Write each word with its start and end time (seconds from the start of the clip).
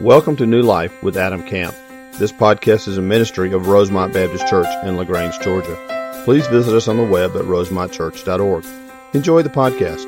Welcome 0.00 0.36
to 0.36 0.46
New 0.46 0.62
Life 0.62 1.02
with 1.02 1.16
Adam 1.16 1.42
Camp. 1.42 1.74
This 2.18 2.30
podcast 2.30 2.86
is 2.86 2.98
a 2.98 3.02
ministry 3.02 3.52
of 3.52 3.66
Rosemont 3.66 4.14
Baptist 4.14 4.46
Church 4.46 4.68
in 4.84 4.96
LaGrange, 4.96 5.40
Georgia. 5.40 6.22
Please 6.24 6.46
visit 6.46 6.72
us 6.72 6.86
on 6.86 6.98
the 6.98 7.02
web 7.02 7.34
at 7.34 7.42
rosemontchurch.org. 7.42 8.64
Enjoy 9.12 9.42
the 9.42 9.48
podcast. 9.48 10.04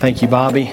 Thank 0.00 0.22
you, 0.22 0.26
Bobby. 0.26 0.72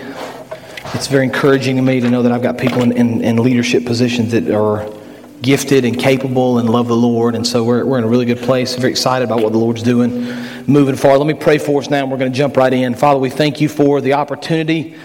It's 0.95 1.05
very 1.05 1.25
encouraging 1.25 1.75
to 1.75 1.83
me 1.83 1.99
to 1.99 2.09
know 2.09 2.23
that 2.23 2.31
I've 2.31 2.41
got 2.41 2.57
people 2.57 2.81
in, 2.81 2.91
in, 2.93 3.23
in 3.23 3.35
leadership 3.37 3.85
positions 3.85 4.31
that 4.31 4.49
are 4.49 4.91
gifted 5.43 5.83
and 5.83 5.99
capable 5.99 6.57
and 6.57 6.69
love 6.69 6.87
the 6.87 6.95
Lord. 6.95 7.35
And 7.35 7.45
so 7.45 7.63
we're, 7.63 7.85
we're 7.85 7.97
in 7.97 8.05
a 8.05 8.07
really 8.07 8.25
good 8.25 8.39
place. 8.39 8.75
Very 8.75 8.91
excited 8.91 9.25
about 9.25 9.43
what 9.43 9.51
the 9.51 9.59
Lord's 9.59 9.83
doing 9.83 10.25
moving 10.65 10.95
forward. 10.95 11.17
Let 11.19 11.27
me 11.27 11.33
pray 11.33 11.57
for 11.57 11.81
us 11.81 11.89
now, 11.89 12.03
and 12.03 12.11
we're 12.11 12.17
going 12.17 12.31
to 12.31 12.37
jump 12.37 12.55
right 12.55 12.71
in. 12.71 12.95
Father, 12.95 13.19
we 13.19 13.29
thank 13.29 13.59
you 13.59 13.67
for 13.67 13.99
the 13.99 14.13
opportunity 14.13 14.95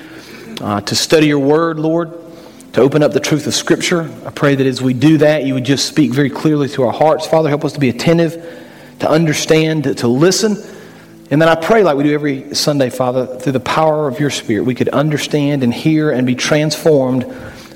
uh, 0.60 0.80
to 0.82 0.94
study 0.94 1.26
your 1.26 1.40
word, 1.40 1.80
Lord, 1.80 2.12
to 2.74 2.80
open 2.80 3.02
up 3.02 3.12
the 3.12 3.20
truth 3.20 3.48
of 3.48 3.54
Scripture. 3.54 4.08
I 4.24 4.30
pray 4.30 4.54
that 4.54 4.66
as 4.66 4.80
we 4.80 4.94
do 4.94 5.18
that, 5.18 5.44
you 5.44 5.54
would 5.54 5.64
just 5.64 5.86
speak 5.86 6.12
very 6.12 6.30
clearly 6.30 6.68
to 6.68 6.84
our 6.84 6.92
hearts. 6.92 7.26
Father, 7.26 7.48
help 7.48 7.64
us 7.64 7.72
to 7.72 7.80
be 7.80 7.88
attentive, 7.88 8.34
to 9.00 9.10
understand, 9.10 9.84
to, 9.84 9.94
to 9.96 10.08
listen. 10.08 10.56
And 11.32 11.42
then 11.42 11.48
I 11.48 11.56
pray, 11.56 11.82
like 11.82 11.96
we 11.96 12.04
do 12.04 12.14
every 12.14 12.54
Sunday, 12.54 12.90
Father, 12.90 13.26
through 13.26 13.52
the 13.52 13.60
power 13.60 14.06
of 14.06 14.20
your 14.20 14.30
Spirit, 14.30 14.62
we 14.62 14.76
could 14.76 14.88
understand 14.90 15.64
and 15.64 15.74
hear 15.74 16.12
and 16.12 16.26
be 16.26 16.36
transformed 16.36 17.24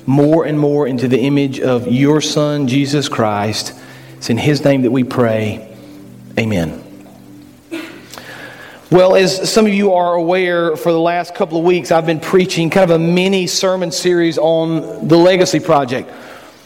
more 0.05 0.45
and 0.45 0.59
more 0.59 0.87
into 0.87 1.07
the 1.07 1.19
image 1.19 1.59
of 1.59 1.87
your 1.87 2.21
Son, 2.21 2.67
Jesus 2.67 3.09
Christ. 3.09 3.73
It's 4.17 4.29
in 4.29 4.37
His 4.37 4.63
name 4.63 4.83
that 4.83 4.91
we 4.91 5.03
pray. 5.03 5.75
Amen. 6.37 6.83
Well, 8.91 9.15
as 9.15 9.51
some 9.51 9.65
of 9.65 9.73
you 9.73 9.93
are 9.93 10.13
aware, 10.13 10.75
for 10.75 10.91
the 10.91 10.99
last 10.99 11.33
couple 11.33 11.57
of 11.57 11.63
weeks, 11.63 11.91
I've 11.91 12.05
been 12.05 12.19
preaching 12.19 12.69
kind 12.69 12.91
of 12.91 12.95
a 12.95 13.03
mini 13.03 13.47
sermon 13.47 13.91
series 13.91 14.37
on 14.37 15.07
the 15.07 15.17
Legacy 15.17 15.59
Project. 15.59 16.11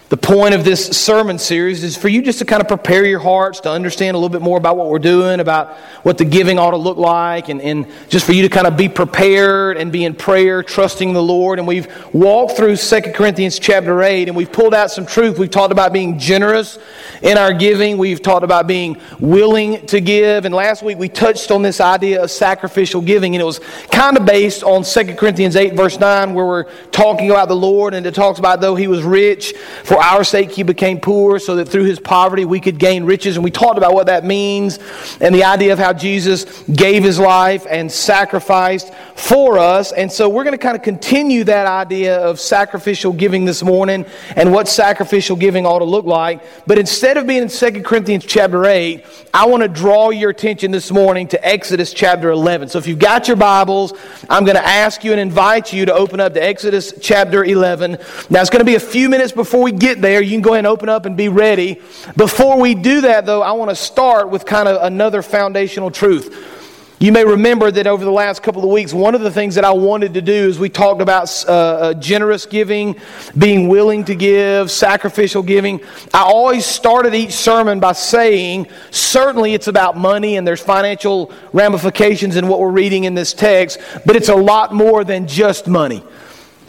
The 0.09 0.15
point 0.15 0.55
of 0.55 0.63
this 0.63 0.85
sermon 0.85 1.37
series 1.37 1.83
is 1.83 1.97
for 1.97 2.07
you 2.07 2.21
just 2.21 2.39
to 2.39 2.45
kind 2.45 2.61
of 2.61 2.69
prepare 2.69 3.05
your 3.05 3.19
hearts 3.19 3.59
to 3.61 3.69
understand 3.69 4.15
a 4.15 4.17
little 4.17 4.29
bit 4.29 4.41
more 4.41 4.57
about 4.57 4.77
what 4.77 4.87
we're 4.87 4.99
doing, 4.99 5.41
about 5.41 5.75
what 6.03 6.17
the 6.17 6.23
giving 6.23 6.57
ought 6.57 6.71
to 6.71 6.77
look 6.77 6.95
like, 6.95 7.49
and, 7.49 7.61
and 7.61 7.85
just 8.07 8.25
for 8.25 8.31
you 8.31 8.43
to 8.43 8.47
kind 8.47 8.67
of 8.67 8.77
be 8.77 8.87
prepared 8.87 9.75
and 9.75 9.91
be 9.91 10.05
in 10.05 10.15
prayer, 10.15 10.63
trusting 10.63 11.11
the 11.11 11.21
Lord. 11.21 11.59
And 11.59 11.67
we've 11.67 11.93
walked 12.13 12.55
through 12.55 12.77
2 12.77 13.01
Corinthians 13.13 13.59
chapter 13.59 14.01
8, 14.01 14.29
and 14.29 14.37
we've 14.37 14.49
pulled 14.49 14.73
out 14.73 14.91
some 14.91 15.05
truth. 15.05 15.37
We've 15.37 15.51
talked 15.51 15.73
about 15.73 15.91
being 15.91 16.17
generous 16.17 16.79
in 17.21 17.37
our 17.37 17.51
giving, 17.51 17.97
we've 17.97 18.21
talked 18.21 18.45
about 18.45 18.65
being 18.65 19.01
willing 19.19 19.85
to 19.87 19.99
give. 19.99 20.45
And 20.45 20.55
last 20.55 20.83
week 20.83 20.97
we 20.97 21.09
touched 21.09 21.51
on 21.51 21.63
this 21.63 21.81
idea 21.81 22.23
of 22.23 22.31
sacrificial 22.31 23.01
giving, 23.01 23.35
and 23.35 23.41
it 23.41 23.45
was 23.45 23.59
kind 23.91 24.15
of 24.15 24.25
based 24.25 24.63
on 24.63 24.83
2 24.83 25.15
Corinthians 25.15 25.57
8, 25.57 25.73
verse 25.73 25.99
9, 25.99 26.33
where 26.33 26.45
we're 26.45 26.71
talking 26.91 27.29
about 27.29 27.49
the 27.49 27.57
Lord, 27.57 27.93
and 27.93 28.05
it 28.05 28.15
talks 28.15 28.39
about 28.39 28.61
though 28.61 28.75
he 28.75 28.87
was 28.87 29.03
rich, 29.03 29.53
for 29.83 29.96
for 29.97 30.03
our 30.03 30.23
sake, 30.23 30.51
he 30.51 30.61
became 30.61 30.99
poor 30.99 31.39
so 31.39 31.55
that 31.55 31.69
through 31.69 31.85
his 31.85 31.99
poverty 31.99 32.45
we 32.45 32.59
could 32.59 32.77
gain 32.77 33.03
riches. 33.03 33.35
And 33.35 33.43
we 33.43 33.49
talked 33.49 33.79
about 33.79 33.95
what 33.95 34.05
that 34.05 34.23
means 34.23 34.77
and 35.19 35.33
the 35.33 35.43
idea 35.43 35.73
of 35.73 35.79
how 35.79 35.91
Jesus 35.91 36.61
gave 36.67 37.03
his 37.03 37.17
life 37.17 37.65
and 37.67 37.91
sacrificed 37.91 38.93
for 39.15 39.57
us. 39.57 39.91
And 39.91 40.11
so 40.11 40.29
we're 40.29 40.43
going 40.43 40.51
to 40.51 40.59
kind 40.59 40.77
of 40.77 40.83
continue 40.83 41.43
that 41.45 41.65
idea 41.65 42.19
of 42.19 42.39
sacrificial 42.39 43.11
giving 43.11 43.43
this 43.43 43.63
morning 43.63 44.05
and 44.35 44.51
what 44.53 44.67
sacrificial 44.67 45.35
giving 45.35 45.65
ought 45.65 45.79
to 45.79 45.85
look 45.85 46.05
like. 46.05 46.43
But 46.67 46.77
instead 46.77 47.17
of 47.17 47.25
being 47.25 47.41
in 47.41 47.49
2 47.49 47.81
Corinthians 47.81 48.23
chapter 48.23 48.65
8, 48.65 49.03
I 49.33 49.47
want 49.47 49.63
to 49.63 49.67
draw 49.67 50.11
your 50.11 50.29
attention 50.29 50.69
this 50.69 50.91
morning 50.91 51.27
to 51.29 51.43
Exodus 51.43 51.91
chapter 51.91 52.29
11. 52.29 52.69
So 52.69 52.77
if 52.77 52.85
you've 52.85 52.99
got 52.99 53.27
your 53.27 53.37
Bibles, 53.37 53.93
I'm 54.29 54.45
going 54.45 54.57
to 54.57 54.67
ask 54.67 55.03
you 55.03 55.11
and 55.11 55.19
invite 55.19 55.73
you 55.73 55.87
to 55.87 55.93
open 55.95 56.19
up 56.19 56.35
to 56.35 56.43
Exodus 56.43 56.93
chapter 57.01 57.43
11. 57.43 57.97
Now 58.29 58.41
it's 58.41 58.51
going 58.51 58.59
to 58.59 58.63
be 58.63 58.75
a 58.75 58.79
few 58.79 59.09
minutes 59.09 59.31
before 59.31 59.63
we 59.63 59.71
get 59.71 59.86
get 59.87 60.01
there, 60.01 60.21
you 60.21 60.31
can 60.31 60.41
go 60.41 60.53
ahead 60.53 60.59
and 60.59 60.67
open 60.67 60.89
up 60.89 61.05
and 61.05 61.15
be 61.15 61.29
ready. 61.29 61.81
Before 62.15 62.59
we 62.59 62.75
do 62.75 63.01
that, 63.01 63.25
though, 63.25 63.41
I 63.41 63.53
want 63.53 63.69
to 63.69 63.75
start 63.75 64.29
with 64.29 64.45
kind 64.45 64.67
of 64.67 64.83
another 64.83 65.21
foundational 65.21 65.91
truth. 65.91 66.53
You 66.99 67.11
may 67.11 67.23
remember 67.23 67.69
that 67.69 67.85
over 67.85 68.03
the 68.03 68.11
last 68.11 68.41
couple 68.41 68.63
of 68.63 68.71
weeks, 68.71 68.91
one 68.91 69.13
of 69.13 69.21
the 69.21 69.29
things 69.29 69.53
that 69.55 69.63
I 69.63 69.71
wanted 69.71 70.15
to 70.15 70.21
do 70.21 70.33
is 70.33 70.57
we 70.57 70.67
talked 70.67 70.99
about 70.99 71.31
uh, 71.47 71.51
uh, 71.51 71.93
generous 71.93 72.47
giving, 72.47 72.95
being 73.37 73.67
willing 73.67 74.03
to 74.05 74.15
give, 74.15 74.71
sacrificial 74.71 75.43
giving. 75.43 75.79
I 76.11 76.23
always 76.23 76.65
started 76.65 77.13
each 77.13 77.33
sermon 77.33 77.79
by 77.79 77.91
saying, 77.93 78.67
certainly 78.89 79.53
it's 79.53 79.67
about 79.67 79.95
money 79.95 80.37
and 80.37 80.47
there's 80.47 80.59
financial 80.59 81.31
ramifications 81.53 82.35
in 82.35 82.47
what 82.47 82.59
we're 82.59 82.71
reading 82.71 83.03
in 83.03 83.13
this 83.13 83.31
text, 83.31 83.79
but 84.05 84.15
it's 84.15 84.29
a 84.29 84.35
lot 84.35 84.73
more 84.73 85.03
than 85.03 85.27
just 85.27 85.67
money. 85.67 86.03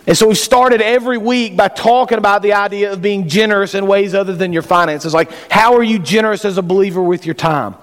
And 0.08 0.16
so 0.16 0.26
we 0.26 0.36
started 0.36 0.80
every 0.80 1.18
week 1.18 1.54
by 1.54 1.68
talking 1.68 2.16
about 2.16 2.40
the 2.40 2.54
idea 2.54 2.94
of 2.94 3.02
being 3.02 3.28
generous 3.28 3.74
in 3.74 3.86
ways 3.86 4.14
other 4.14 4.34
than 4.34 4.54
your 4.54 4.62
finances. 4.62 5.12
Like, 5.12 5.30
how 5.50 5.74
are 5.74 5.82
you 5.82 5.98
generous 5.98 6.46
as 6.46 6.56
a 6.56 6.62
believer 6.62 7.02
with 7.02 7.26
your 7.26 7.34
time? 7.34 7.74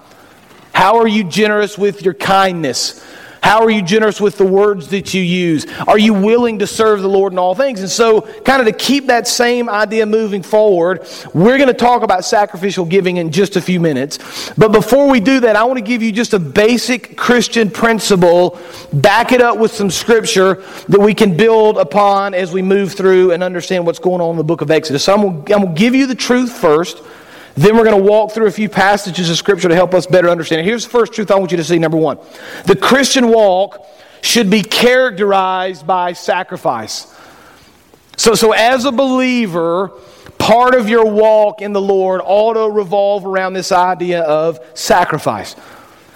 How 0.72 0.98
are 0.98 1.06
you 1.06 1.22
generous 1.22 1.78
with 1.78 2.02
your 2.02 2.14
kindness? 2.14 3.06
How 3.46 3.60
are 3.60 3.70
you 3.70 3.80
generous 3.80 4.20
with 4.20 4.38
the 4.38 4.44
words 4.44 4.88
that 4.88 5.14
you 5.14 5.22
use? 5.22 5.66
Are 5.86 6.00
you 6.00 6.14
willing 6.14 6.58
to 6.58 6.66
serve 6.66 7.00
the 7.00 7.08
Lord 7.08 7.32
in 7.32 7.38
all 7.38 7.54
things? 7.54 7.78
And 7.78 7.88
so, 7.88 8.22
kind 8.42 8.60
of 8.60 8.66
to 8.66 8.72
keep 8.72 9.06
that 9.06 9.28
same 9.28 9.68
idea 9.68 10.04
moving 10.04 10.42
forward, 10.42 11.06
we're 11.32 11.56
going 11.56 11.68
to 11.68 11.72
talk 11.72 12.02
about 12.02 12.24
sacrificial 12.24 12.84
giving 12.84 13.18
in 13.18 13.30
just 13.30 13.54
a 13.54 13.60
few 13.60 13.78
minutes. 13.78 14.50
But 14.58 14.72
before 14.72 15.08
we 15.08 15.20
do 15.20 15.38
that, 15.38 15.54
I 15.54 15.62
want 15.62 15.78
to 15.78 15.84
give 15.84 16.02
you 16.02 16.10
just 16.10 16.34
a 16.34 16.40
basic 16.40 17.16
Christian 17.16 17.70
principle, 17.70 18.58
back 18.92 19.30
it 19.30 19.40
up 19.40 19.58
with 19.58 19.70
some 19.70 19.92
scripture 19.92 20.64
that 20.88 20.98
we 20.98 21.14
can 21.14 21.36
build 21.36 21.78
upon 21.78 22.34
as 22.34 22.52
we 22.52 22.62
move 22.62 22.94
through 22.94 23.30
and 23.30 23.44
understand 23.44 23.86
what's 23.86 24.00
going 24.00 24.20
on 24.20 24.32
in 24.32 24.38
the 24.38 24.42
book 24.42 24.60
of 24.60 24.72
Exodus. 24.72 25.04
So, 25.04 25.14
I'm 25.14 25.44
going 25.44 25.68
to, 25.68 25.80
give 25.80 25.94
you 25.94 26.08
the 26.08 26.16
truth 26.16 26.50
first. 26.50 27.00
Then 27.56 27.74
we're 27.74 27.84
going 27.84 27.96
to 27.96 28.10
walk 28.10 28.32
through 28.32 28.46
a 28.46 28.52
few 28.52 28.68
passages 28.68 29.30
of 29.30 29.36
Scripture 29.38 29.68
to 29.68 29.74
help 29.74 29.94
us 29.94 30.06
better 30.06 30.28
understand. 30.28 30.66
Here's 30.66 30.84
the 30.84 30.90
first 30.90 31.14
truth 31.14 31.30
I 31.30 31.38
want 31.38 31.50
you 31.50 31.56
to 31.56 31.64
see 31.64 31.78
number 31.78 31.96
one 31.96 32.18
the 32.66 32.76
Christian 32.76 33.28
walk 33.28 33.86
should 34.20 34.50
be 34.50 34.62
characterized 34.62 35.86
by 35.86 36.12
sacrifice. 36.12 37.14
So, 38.16 38.34
so 38.34 38.52
as 38.52 38.84
a 38.84 38.92
believer, 38.92 39.88
part 40.38 40.74
of 40.74 40.88
your 40.88 41.10
walk 41.10 41.62
in 41.62 41.72
the 41.72 41.80
Lord 41.80 42.20
ought 42.24 42.54
to 42.54 42.70
revolve 42.70 43.24
around 43.24 43.52
this 43.52 43.72
idea 43.72 44.22
of 44.22 44.58
sacrifice. 44.74 45.54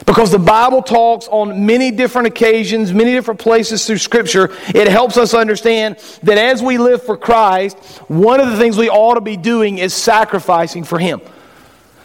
Because 0.06 0.31
the 0.31 0.38
Bible 0.38 0.83
talks 0.83 1.28
on 1.28 1.66
many 1.66 1.91
different 1.91 2.27
occasions, 2.27 2.93
many 2.93 3.12
different 3.12 3.38
places 3.38 3.87
through 3.87 3.99
Scripture, 3.99 4.50
it 4.75 4.88
helps 4.88 5.16
us 5.16 5.34
understand 5.34 5.99
that 6.22 6.38
as 6.38 6.62
we 6.62 6.78
live 6.78 7.03
for 7.03 7.16
Christ, 7.16 7.78
one 8.09 8.41
of 8.41 8.50
the 8.50 8.56
things 8.56 8.77
we 8.77 8.88
ought 8.88 9.15
to 9.15 9.21
be 9.21 9.37
doing 9.37 9.78
is 9.78 9.94
sacrificing 9.94 10.84
for 10.84 10.99
Him. 10.99 11.21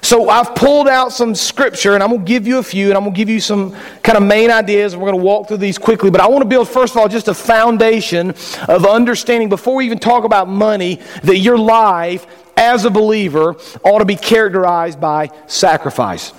So 0.05 0.29
I've 0.29 0.53
pulled 0.53 0.87
out 0.87 1.13
some 1.13 1.33
scripture, 1.33 1.95
and 1.95 2.03
I'm 2.03 2.11
going 2.11 2.21
to 2.21 2.27
give 2.27 2.45
you 2.45 2.59
a 2.59 2.63
few, 2.63 2.89
and 2.89 2.93
I'm 2.93 3.01
going 3.01 3.15
to 3.15 3.17
give 3.17 3.27
you 3.27 3.39
some 3.39 3.75
kind 4.03 4.15
of 4.19 4.23
main 4.23 4.51
ideas, 4.51 4.93
and 4.93 5.01
we're 5.01 5.09
going 5.09 5.19
to 5.19 5.25
walk 5.25 5.47
through 5.47 5.57
these 5.57 5.79
quickly. 5.79 6.11
But 6.11 6.21
I 6.21 6.27
want 6.27 6.43
to 6.43 6.47
build, 6.47 6.69
first 6.69 6.93
of 6.93 6.97
all, 6.97 7.07
just 7.07 7.27
a 7.27 7.33
foundation 7.33 8.35
of 8.67 8.85
understanding 8.85 9.49
before 9.49 9.77
we 9.77 9.85
even 9.87 9.97
talk 9.97 10.23
about 10.23 10.47
money 10.47 11.01
that 11.23 11.39
your 11.39 11.57
life 11.57 12.27
as 12.55 12.85
a 12.85 12.91
believer 12.91 13.55
ought 13.81 13.97
to 13.97 14.05
be 14.05 14.15
characterized 14.15 15.01
by 15.01 15.31
sacrifice. 15.47 16.33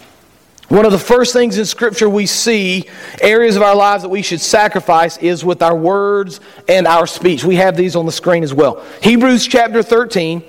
One 0.69 0.84
of 0.84 0.91
the 0.91 0.99
first 0.99 1.32
things 1.32 1.59
in 1.59 1.65
Scripture 1.65 2.09
we 2.09 2.27
see, 2.27 2.88
areas 3.21 3.54
of 3.54 3.62
our 3.62 3.77
lives 3.77 4.03
that 4.03 4.09
we 4.09 4.22
should 4.22 4.41
sacrifice, 4.41 5.16
is 5.19 5.44
with 5.44 5.62
our 5.62 5.77
words 5.77 6.41
and 6.69 6.88
our 6.88 7.06
speech. 7.06 7.44
We 7.44 7.56
have 7.56 7.77
these 7.77 7.94
on 7.94 8.04
the 8.04 8.12
screen 8.12 8.43
as 8.43 8.53
well. 8.53 8.84
Hebrews 9.00 9.47
chapter 9.47 9.82
13, 9.82 10.43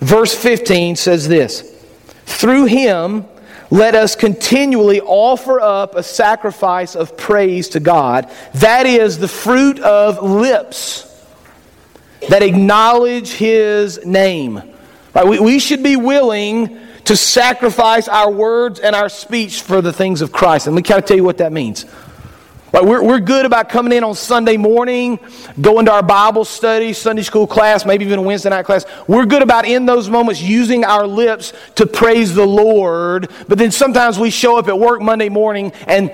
verse 0.00 0.34
15 0.34 0.96
says 0.96 1.28
this 1.28 1.80
Through 2.24 2.66
him, 2.66 3.24
let 3.70 3.94
us 3.94 4.16
continually 4.16 5.00
offer 5.00 5.60
up 5.60 5.94
a 5.94 6.02
sacrifice 6.02 6.96
of 6.96 7.16
praise 7.16 7.68
to 7.70 7.80
God. 7.80 8.30
That 8.54 8.84
is 8.84 9.18
the 9.18 9.28
fruit 9.28 9.78
of 9.78 10.20
lips 10.22 11.08
that 12.28 12.42
acknowledge 12.42 13.32
his 13.32 14.04
name. 14.04 14.60
Right? 15.14 15.26
We, 15.26 15.38
we 15.38 15.58
should 15.58 15.82
be 15.82 15.96
willing 15.96 16.80
to 17.12 17.16
sacrifice 17.18 18.08
our 18.08 18.30
words 18.30 18.80
and 18.80 18.96
our 18.96 19.10
speech 19.10 19.60
for 19.60 19.82
the 19.82 19.92
things 19.92 20.22
of 20.22 20.32
Christ. 20.32 20.66
And 20.66 20.74
let 20.74 20.78
me 20.82 20.88
kind 20.88 20.98
of 20.98 21.06
tell 21.06 21.16
you 21.18 21.24
what 21.24 21.36
that 21.38 21.52
means. 21.52 21.84
Right, 22.72 22.82
we're, 22.82 23.04
we're 23.04 23.20
good 23.20 23.44
about 23.44 23.68
coming 23.68 23.92
in 23.92 24.02
on 24.02 24.14
Sunday 24.14 24.56
morning, 24.56 25.18
going 25.60 25.84
to 25.84 25.92
our 25.92 26.02
Bible 26.02 26.46
study, 26.46 26.94
Sunday 26.94 27.20
school 27.20 27.46
class, 27.46 27.84
maybe 27.84 28.06
even 28.06 28.20
a 28.20 28.22
Wednesday 28.22 28.48
night 28.48 28.64
class. 28.64 28.86
We're 29.06 29.26
good 29.26 29.42
about 29.42 29.66
in 29.66 29.84
those 29.84 30.08
moments 30.08 30.40
using 30.40 30.86
our 30.86 31.06
lips 31.06 31.52
to 31.74 31.84
praise 31.84 32.34
the 32.34 32.46
Lord. 32.46 33.30
But 33.46 33.58
then 33.58 33.72
sometimes 33.72 34.18
we 34.18 34.30
show 34.30 34.56
up 34.56 34.68
at 34.68 34.78
work 34.78 35.02
Monday 35.02 35.28
morning 35.28 35.72
and 35.86 36.10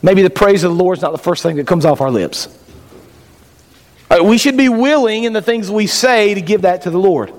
maybe 0.00 0.22
the 0.22 0.30
praise 0.30 0.62
of 0.62 0.70
the 0.70 0.80
Lord 0.80 0.98
is 0.98 1.02
not 1.02 1.10
the 1.10 1.18
first 1.18 1.42
thing 1.42 1.56
that 1.56 1.66
comes 1.66 1.84
off 1.84 2.00
our 2.00 2.12
lips. 2.12 2.56
Right, 4.08 4.24
we 4.24 4.38
should 4.38 4.56
be 4.56 4.68
willing 4.68 5.24
in 5.24 5.32
the 5.32 5.42
things 5.42 5.72
we 5.72 5.88
say 5.88 6.34
to 6.34 6.40
give 6.40 6.62
that 6.62 6.82
to 6.82 6.90
the 6.90 7.00
Lord. 7.00 7.32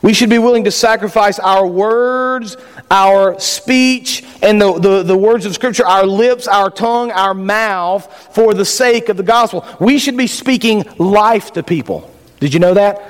We 0.00 0.14
should 0.14 0.30
be 0.30 0.38
willing 0.38 0.64
to 0.64 0.70
sacrifice 0.70 1.38
our 1.38 1.66
words, 1.66 2.56
our 2.90 3.38
speech, 3.40 4.24
and 4.42 4.60
the, 4.60 4.78
the, 4.78 5.02
the, 5.02 5.16
words 5.16 5.44
of 5.44 5.54
Scripture, 5.54 5.84
our 5.84 6.06
lips, 6.06 6.46
our 6.46 6.70
tongue, 6.70 7.10
our 7.10 7.34
mouth, 7.34 8.06
for 8.32 8.54
the 8.54 8.64
sake 8.64 9.08
of 9.08 9.16
the 9.16 9.24
gospel. 9.24 9.66
We 9.80 9.98
should 9.98 10.16
be 10.16 10.28
speaking 10.28 10.84
life 10.98 11.52
to 11.54 11.64
people. 11.64 12.14
Did 12.38 12.54
you 12.54 12.60
know 12.60 12.74
that? 12.74 13.02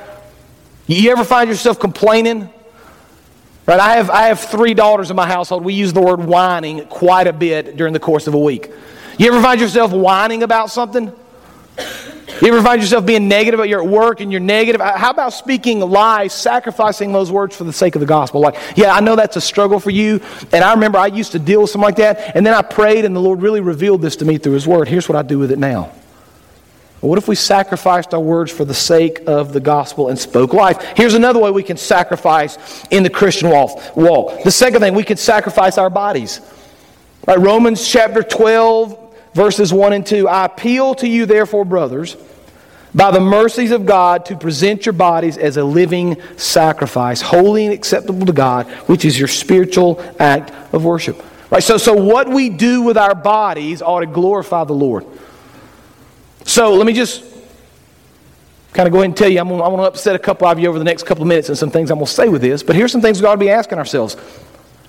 You 0.87 1.11
ever 1.11 1.25
find 1.25 1.50
yourself 1.50 1.79
complaining? 1.79 2.49
Right, 3.67 3.79
I 3.79 3.96
have, 3.96 4.08
I 4.08 4.29
have 4.29 4.40
three 4.40 4.73
daughters 4.73 5.11
in 5.11 5.17
my 5.17 5.26
household. 5.26 5.62
We 5.62 5.75
use 5.75 5.93
the 5.93 6.00
word 6.00 6.25
whining 6.25 6.87
quite 6.87 7.26
a 7.26 7.35
bit 7.35 7.76
during 7.76 7.93
the 7.93 8.00
course 8.00 8.26
of 8.26 8.32
a 8.32 8.38
week. 8.38 8.73
You 9.19 9.31
ever 9.31 9.43
find 9.43 9.61
yourself 9.61 9.93
whining 9.93 10.43
about 10.43 10.70
something? 10.70 11.12
You 12.41 12.49
ever 12.49 12.63
find 12.63 12.81
yourself 12.81 13.07
being 13.07 13.27
negative? 13.29 13.65
You're 13.67 13.83
at 13.83 13.89
work 13.89 14.21
and 14.21 14.31
you're 14.31 14.41
negative. 14.41 14.81
Uh, 14.81 14.97
how 14.97 15.11
about 15.11 15.33
speaking 15.33 15.81
lies, 15.81 16.33
sacrificing 16.33 17.13
those 17.13 17.33
words 17.33 17.57
for 17.57 17.65
the 17.65 17.73
sake 17.73 17.95
of 17.97 18.01
the 18.01 18.07
gospel? 18.07 18.41
Like, 18.41 18.57
yeah, 18.77 18.93
I 18.93 19.01
know 19.01 19.17
that's 19.17 19.37
a 19.37 19.41
struggle 19.41 19.81
for 19.81 19.91
you. 19.91 20.21
And 20.53 20.63
I 20.63 20.75
remember 20.75 20.99
I 20.99 21.07
used 21.07 21.33
to 21.33 21.39
deal 21.39 21.63
with 21.63 21.71
something 21.71 21.85
like 21.85 21.97
that. 21.97 22.37
And 22.37 22.47
then 22.47 22.55
I 22.55 22.63
prayed 22.63 23.05
and 23.05 23.17
the 23.17 23.21
Lord 23.21 23.43
really 23.43 23.61
revealed 23.61 24.03
this 24.03 24.17
to 24.17 24.25
me 24.25 24.39
through 24.39 24.53
His 24.53 24.67
Word. 24.67 24.89
Here's 24.89 25.09
what 25.09 25.17
I 25.17 25.23
do 25.23 25.39
with 25.39 25.51
it 25.51 25.59
now. 25.59 25.93
What 27.01 27.17
if 27.17 27.29
we 27.29 27.37
sacrificed 27.37 28.13
our 28.13 28.21
words 28.21 28.51
for 28.51 28.65
the 28.65 28.75
sake 28.75 29.21
of 29.29 29.53
the 29.53 29.61
gospel 29.61 30.09
and 30.09 30.19
spoke 30.19 30.53
life? 30.53 30.83
Here's 30.97 31.15
another 31.15 31.39
way 31.39 31.51
we 31.51 31.63
can 31.63 31.77
sacrifice 31.77 32.85
in 32.91 33.05
the 33.05 33.11
Christian 33.11 33.51
walk. 33.51 34.43
The 34.43 34.51
second 34.51 34.81
thing, 34.81 34.95
we 34.95 35.05
can 35.05 35.17
sacrifice 35.17 35.79
our 35.79 35.91
bodies. 35.91 36.41
Right, 37.27 37.39
Romans 37.39 37.87
chapter 37.87 38.23
12, 38.23 39.08
verses 39.35 39.73
1 39.73 39.93
and 39.93 40.07
2. 40.07 40.29
I 40.29 40.47
appeal 40.47 40.95
to 40.97 41.09
you, 41.09 41.27
therefore, 41.27 41.65
brothers, 41.65 42.17
by 42.95 43.11
the 43.11 43.21
mercies 43.21 43.71
of 43.71 43.87
God, 43.87 44.27
to 44.27 44.37
present 44.37 44.87
your 44.87 44.95
bodies 44.95 45.37
as 45.37 45.57
a 45.57 45.65
living 45.65 46.21
sacrifice, 46.37 47.21
holy 47.21 47.65
and 47.65 47.75
acceptable 47.75 48.27
to 48.27 48.33
God, 48.33 48.67
which 48.87 49.05
is 49.05 49.19
your 49.19 49.29
spiritual 49.29 50.03
act 50.19 50.51
of 50.75 50.85
worship. 50.85 51.23
Right? 51.51 51.63
So, 51.63 51.79
so 51.79 51.95
what 51.95 52.29
we 52.29 52.51
do 52.51 52.83
with 52.83 52.97
our 52.97 53.15
bodies 53.15 53.83
ought 53.83 54.01
to 54.01 54.07
glorify 54.07 54.65
the 54.65 54.75
Lord. 54.75 55.07
So 56.45 56.75
let 56.75 56.87
me 56.87 56.93
just 56.93 57.25
kind 58.73 58.87
of 58.87 58.93
go 58.93 58.99
ahead 58.99 59.07
and 59.07 59.17
tell 59.17 59.29
you, 59.29 59.41
I'm 59.41 59.49
going, 59.49 59.61
to 59.61 59.83
upset 59.83 60.15
a 60.15 60.19
couple 60.19 60.47
of 60.47 60.59
you 60.59 60.69
over 60.69 60.79
the 60.79 60.85
next 60.85 61.05
couple 61.05 61.23
of 61.23 61.29
minutes 61.29 61.49
and 61.49 61.59
some 61.59 61.71
things 61.71 61.91
I'm 61.91 61.99
going 61.99 62.07
to 62.07 62.13
say 62.13 62.29
with 62.29 62.43
this, 62.43 62.63
but 62.63 62.77
here's 62.77 62.93
some 62.93 63.01
things 63.01 63.21
we 63.21 63.27
ought 63.27 63.33
to 63.33 63.39
be 63.39 63.51
asking 63.51 63.79
ourselves. 63.79 64.17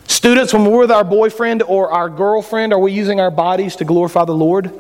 Students, 0.09 0.53
when 0.53 0.65
we're 0.65 0.79
with 0.79 0.91
our 0.91 1.03
boyfriend 1.03 1.61
or 1.61 1.91
our 1.91 2.09
girlfriend, 2.09 2.73
are 2.73 2.79
we 2.79 2.91
using 2.91 3.19
our 3.19 3.29
bodies 3.29 3.75
to 3.75 3.85
glorify 3.85 4.25
the 4.25 4.33
Lord? 4.33 4.71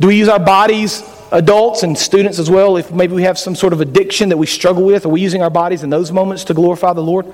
Do 0.00 0.06
we 0.06 0.16
use 0.16 0.28
our 0.28 0.40
bodies, 0.40 1.04
adults 1.32 1.82
and 1.82 1.96
students 1.96 2.38
as 2.38 2.50
well, 2.50 2.78
if 2.78 2.90
maybe 2.90 3.12
we 3.12 3.24
have 3.24 3.38
some 3.38 3.54
sort 3.54 3.74
of 3.74 3.82
addiction 3.82 4.30
that 4.30 4.38
we 4.38 4.46
struggle 4.46 4.84
with? 4.84 5.04
Are 5.04 5.10
we 5.10 5.20
using 5.20 5.42
our 5.42 5.50
bodies 5.50 5.82
in 5.82 5.90
those 5.90 6.10
moments 6.10 6.44
to 6.44 6.54
glorify 6.54 6.94
the 6.94 7.02
Lord? 7.02 7.26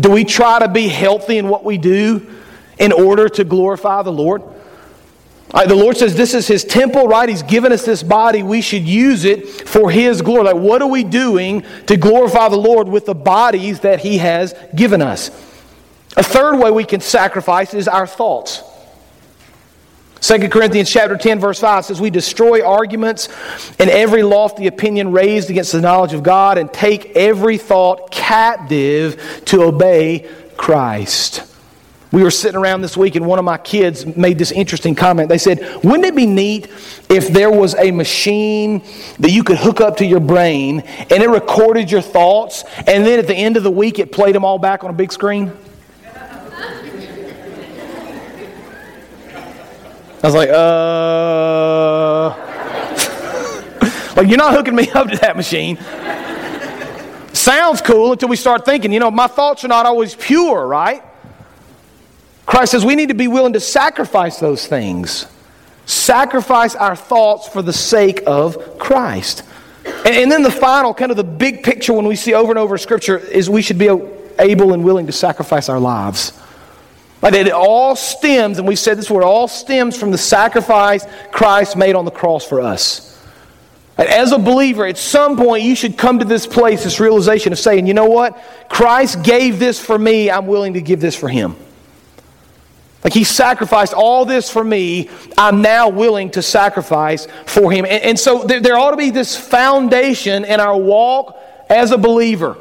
Do 0.00 0.10
we 0.10 0.24
try 0.24 0.58
to 0.60 0.68
be 0.68 0.88
healthy 0.88 1.36
in 1.36 1.48
what 1.48 1.62
we 1.62 1.76
do 1.76 2.26
in 2.78 2.90
order 2.90 3.28
to 3.28 3.44
glorify 3.44 4.00
the 4.00 4.12
Lord? 4.12 4.42
Right, 5.54 5.66
the 5.66 5.74
Lord 5.74 5.96
says 5.96 6.14
this 6.14 6.34
is 6.34 6.46
His 6.46 6.62
temple, 6.62 7.08
right? 7.08 7.28
He's 7.28 7.42
given 7.42 7.72
us 7.72 7.84
this 7.84 8.02
body. 8.02 8.42
We 8.42 8.60
should 8.60 8.82
use 8.82 9.24
it 9.24 9.48
for 9.48 9.90
His 9.90 10.20
glory. 10.20 10.44
Like, 10.44 10.56
what 10.56 10.82
are 10.82 10.88
we 10.88 11.04
doing 11.04 11.64
to 11.86 11.96
glorify 11.96 12.48
the 12.48 12.56
Lord 12.56 12.88
with 12.88 13.06
the 13.06 13.14
bodies 13.14 13.80
that 13.80 14.00
He 14.00 14.18
has 14.18 14.54
given 14.74 15.00
us? 15.00 15.28
A 16.16 16.22
third 16.22 16.58
way 16.58 16.70
we 16.70 16.84
can 16.84 17.00
sacrifice 17.00 17.72
is 17.72 17.88
our 17.88 18.06
thoughts. 18.06 18.62
2 20.20 20.48
Corinthians 20.48 20.90
chapter 20.90 21.16
10 21.16 21.38
verse 21.38 21.60
5 21.60 21.84
says 21.84 22.00
we 22.00 22.10
destroy 22.10 22.66
arguments 22.66 23.28
and 23.78 23.88
every 23.88 24.24
lofty 24.24 24.66
opinion 24.66 25.12
raised 25.12 25.48
against 25.48 25.70
the 25.70 25.80
knowledge 25.80 26.12
of 26.12 26.24
God 26.24 26.58
and 26.58 26.72
take 26.72 27.16
every 27.16 27.56
thought 27.56 28.10
captive 28.10 29.42
to 29.46 29.62
obey 29.62 30.28
Christ. 30.56 31.47
We 32.10 32.22
were 32.22 32.30
sitting 32.30 32.58
around 32.58 32.80
this 32.80 32.96
week, 32.96 33.16
and 33.16 33.26
one 33.26 33.38
of 33.38 33.44
my 33.44 33.58
kids 33.58 34.06
made 34.06 34.38
this 34.38 34.50
interesting 34.50 34.94
comment. 34.94 35.28
They 35.28 35.36
said, 35.36 35.60
Wouldn't 35.84 36.06
it 36.06 36.16
be 36.16 36.24
neat 36.24 36.68
if 37.10 37.28
there 37.28 37.50
was 37.50 37.74
a 37.74 37.90
machine 37.90 38.82
that 39.18 39.30
you 39.30 39.44
could 39.44 39.58
hook 39.58 39.82
up 39.82 39.98
to 39.98 40.06
your 40.06 40.20
brain 40.20 40.80
and 40.80 41.22
it 41.22 41.28
recorded 41.28 41.90
your 41.90 42.00
thoughts, 42.00 42.64
and 42.86 43.04
then 43.04 43.18
at 43.18 43.26
the 43.26 43.34
end 43.34 43.58
of 43.58 43.62
the 43.62 43.70
week 43.70 43.98
it 43.98 44.10
played 44.10 44.34
them 44.34 44.42
all 44.44 44.58
back 44.58 44.84
on 44.84 44.90
a 44.90 44.94
big 44.94 45.12
screen? 45.12 45.52
I 50.20 50.26
was 50.26 50.34
like, 50.34 50.48
uh. 50.48 52.30
like, 54.16 54.28
you're 54.28 54.38
not 54.38 54.54
hooking 54.54 54.74
me 54.74 54.90
up 54.90 55.10
to 55.10 55.16
that 55.18 55.36
machine. 55.36 55.76
Sounds 57.34 57.82
cool 57.82 58.12
until 58.12 58.30
we 58.30 58.36
start 58.36 58.64
thinking, 58.64 58.92
you 58.92 58.98
know, 58.98 59.10
my 59.10 59.26
thoughts 59.26 59.62
are 59.62 59.68
not 59.68 59.84
always 59.84 60.14
pure, 60.14 60.66
right? 60.66 61.04
Christ 62.48 62.72
says 62.72 62.82
we 62.82 62.96
need 62.96 63.10
to 63.10 63.14
be 63.14 63.28
willing 63.28 63.52
to 63.52 63.60
sacrifice 63.60 64.38
those 64.40 64.66
things. 64.66 65.26
Sacrifice 65.84 66.74
our 66.74 66.96
thoughts 66.96 67.46
for 67.46 67.60
the 67.60 67.74
sake 67.74 68.22
of 68.26 68.78
Christ. 68.78 69.42
And, 69.84 70.16
and 70.16 70.32
then 70.32 70.42
the 70.42 70.50
final, 70.50 70.94
kind 70.94 71.10
of 71.10 71.18
the 71.18 71.24
big 71.24 71.62
picture 71.62 71.92
when 71.92 72.06
we 72.06 72.16
see 72.16 72.32
over 72.32 72.50
and 72.50 72.58
over 72.58 72.78
Scripture, 72.78 73.18
is 73.18 73.50
we 73.50 73.60
should 73.60 73.76
be 73.76 73.88
able 74.38 74.72
and 74.72 74.82
willing 74.82 75.06
to 75.08 75.12
sacrifice 75.12 75.68
our 75.68 75.78
lives. 75.78 76.32
Like 77.20 77.34
it 77.34 77.52
all 77.52 77.94
stems, 77.94 78.58
and 78.58 78.66
we 78.66 78.76
said 78.76 78.96
this 78.96 79.10
word, 79.10 79.24
all 79.24 79.46
stems 79.46 79.98
from 79.98 80.10
the 80.10 80.16
sacrifice 80.16 81.04
Christ 81.30 81.76
made 81.76 81.96
on 81.96 82.06
the 82.06 82.10
cross 82.10 82.46
for 82.46 82.62
us. 82.62 83.22
As 83.98 84.32
a 84.32 84.38
believer, 84.38 84.86
at 84.86 84.96
some 84.96 85.36
point, 85.36 85.64
you 85.64 85.76
should 85.76 85.98
come 85.98 86.18
to 86.20 86.24
this 86.24 86.46
place, 86.46 86.84
this 86.84 86.98
realization 86.98 87.52
of 87.52 87.58
saying, 87.58 87.86
you 87.86 87.92
know 87.92 88.08
what? 88.08 88.42
Christ 88.70 89.22
gave 89.22 89.58
this 89.58 89.78
for 89.78 89.98
me, 89.98 90.30
I'm 90.30 90.46
willing 90.46 90.72
to 90.72 90.80
give 90.80 91.02
this 91.02 91.14
for 91.14 91.28
him. 91.28 91.54
Like 93.08 93.14
he 93.14 93.24
sacrificed 93.24 93.94
all 93.94 94.26
this 94.26 94.50
for 94.50 94.62
me, 94.62 95.08
I'm 95.38 95.62
now 95.62 95.88
willing 95.88 96.30
to 96.32 96.42
sacrifice 96.42 97.26
for 97.46 97.72
him. 97.72 97.86
And, 97.86 98.04
and 98.04 98.20
so 98.20 98.44
there, 98.44 98.60
there, 98.60 98.76
ought 98.76 98.90
to 98.90 98.98
be 98.98 99.08
this 99.08 99.34
foundation 99.34 100.44
in 100.44 100.60
our 100.60 100.76
walk 100.76 101.34
as 101.70 101.90
a 101.90 101.96
believer. 101.96 102.58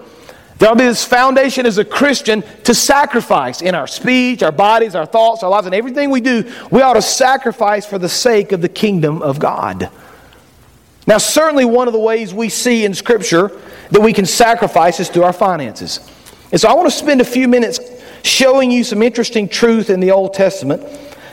There 0.57 0.69
ought 0.69 0.75
to 0.75 0.79
be 0.79 0.85
this 0.85 1.03
foundation 1.03 1.65
as 1.65 1.79
a 1.79 1.83
Christian 1.83 2.45
to 2.63 2.73
sacrifice 2.73 3.61
in 3.61 3.75
our 3.75 3.87
speech, 3.87 4.41
our 4.41 4.53
bodies, 4.53 4.95
our 4.95 5.05
thoughts, 5.05 5.43
our 5.43 5.49
lives, 5.49 5.65
and 5.65 5.75
everything 5.75 6.11
we 6.11 6.21
do. 6.21 6.49
We 6.71 6.81
ought 6.81 6.93
to 6.93 7.01
sacrifice 7.01 7.85
for 7.85 7.97
the 7.97 8.07
sake 8.07 8.53
of 8.53 8.61
the 8.61 8.69
kingdom 8.69 9.21
of 9.21 9.39
God. 9.39 9.89
Now, 11.05 11.17
certainly 11.17 11.65
one 11.65 11.87
of 11.87 11.93
the 11.93 11.99
ways 11.99 12.33
we 12.33 12.47
see 12.47 12.85
in 12.85 12.93
Scripture 12.93 13.51
that 13.91 13.99
we 13.99 14.13
can 14.13 14.25
sacrifice 14.25 15.01
is 15.01 15.09
through 15.09 15.23
our 15.23 15.33
finances. 15.33 16.09
And 16.53 16.61
so 16.61 16.69
I 16.69 16.73
want 16.73 16.89
to 16.89 16.97
spend 16.97 17.19
a 17.19 17.25
few 17.25 17.49
minutes 17.49 17.79
showing 18.27 18.71
you 18.71 18.83
some 18.83 19.01
interesting 19.01 19.47
truth 19.47 19.89
in 19.89 19.99
the 19.99 20.11
Old 20.11 20.33
Testament 20.33 20.83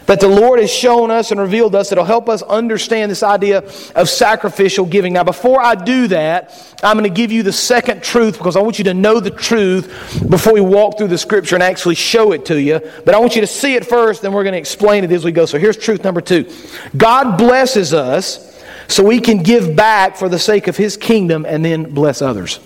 that 0.07 0.21
the 0.21 0.29
Lord 0.29 0.61
has 0.61 0.71
shown 0.71 1.11
us 1.11 1.31
and 1.31 1.41
revealed 1.41 1.75
us 1.75 1.89
that'll 1.89 2.05
help 2.05 2.29
us 2.29 2.43
understand 2.43 3.11
this 3.11 3.23
idea 3.23 3.59
of 3.95 4.09
sacrificial 4.09 4.85
giving. 4.85 5.15
Now, 5.15 5.25
before 5.25 5.61
I 5.61 5.75
do 5.75 6.09
that, 6.09 6.77
I'm 6.83 6.99
going 6.99 7.09
to 7.09 7.15
give 7.15 7.33
you 7.33 7.43
the 7.43 7.53
second 7.53 8.03
truth 8.03 8.37
because 8.37 8.57
I 8.57 8.61
want 8.61 8.79
you 8.79 8.85
to 8.85 8.95
know 8.95 9.21
the 9.21 9.31
truth 9.31 10.27
before 10.29 10.53
we 10.53 10.61
walk 10.61 10.99
through 10.99 11.09
the 11.09 11.19
scripture 11.19 11.57
and 11.57 11.63
actually 11.63 11.95
show 11.95 12.33
it 12.33 12.45
to 12.47 12.61
you. 12.61 12.81
But 13.05 13.15
I 13.15 13.19
want 13.19 13.35
you 13.35 13.41
to 13.41 13.47
see 13.47 13.75
it 13.75 13.87
first, 13.87 14.23
then 14.23 14.33
we're 14.33 14.45
going 14.45 14.53
to 14.53 14.59
explain 14.59 15.05
it 15.05 15.13
as 15.13 15.25
we 15.25 15.33
go. 15.33 15.47
So 15.47 15.59
here's 15.59 15.77
truth 15.77 16.05
number 16.05 16.21
two 16.21 16.51
God 16.97 17.39
blesses 17.39 17.95
us 17.95 18.63
so 18.89 19.03
we 19.03 19.21
can 19.21 19.43
give 19.43 19.75
back 19.75 20.17
for 20.17 20.29
the 20.29 20.39
sake 20.39 20.69
of 20.69 20.77
His 20.77 20.97
kingdom 20.97 21.47
and 21.47 21.65
then 21.65 21.95
bless 21.95 22.21
others. 22.21 22.61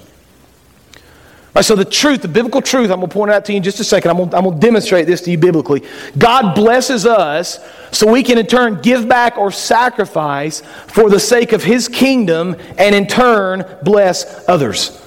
Right, 1.59 1.65
so 1.65 1.75
the 1.75 1.85
truth, 1.85 2.23
the 2.23 2.29
biblical 2.29 2.63
truth, 2.63 2.89
I'm 2.89 2.99
going 2.99 3.09
to 3.09 3.13
point 3.13 3.33
out 3.33 3.45
to 3.47 3.53
you 3.53 3.57
in 3.57 3.65
just 3.65 3.81
a 3.81 3.85
second. 3.85 4.13
I'm 4.13 4.17
going, 4.17 4.31
to, 4.31 4.37
I'm 4.37 4.45
going 4.45 4.61
to 4.61 4.65
demonstrate 4.65 5.09
this 5.09 5.23
to 5.23 5.33
you 5.33 5.39
biblically. 5.39 5.83
God 6.17 6.55
blesses 6.55 7.05
us 7.05 7.59
so 7.91 8.09
we 8.09 8.23
can 8.23 8.39
in 8.39 8.47
turn 8.47 8.81
give 8.81 9.09
back 9.09 9.37
or 9.37 9.51
sacrifice 9.51 10.61
for 10.87 11.11
the 11.11 11.19
sake 11.19 11.51
of 11.51 11.65
His 11.65 11.89
kingdom 11.89 12.55
and 12.79 12.95
in 12.95 13.09
turn 13.09 13.65
bless 13.83 14.49
others. 14.49 15.05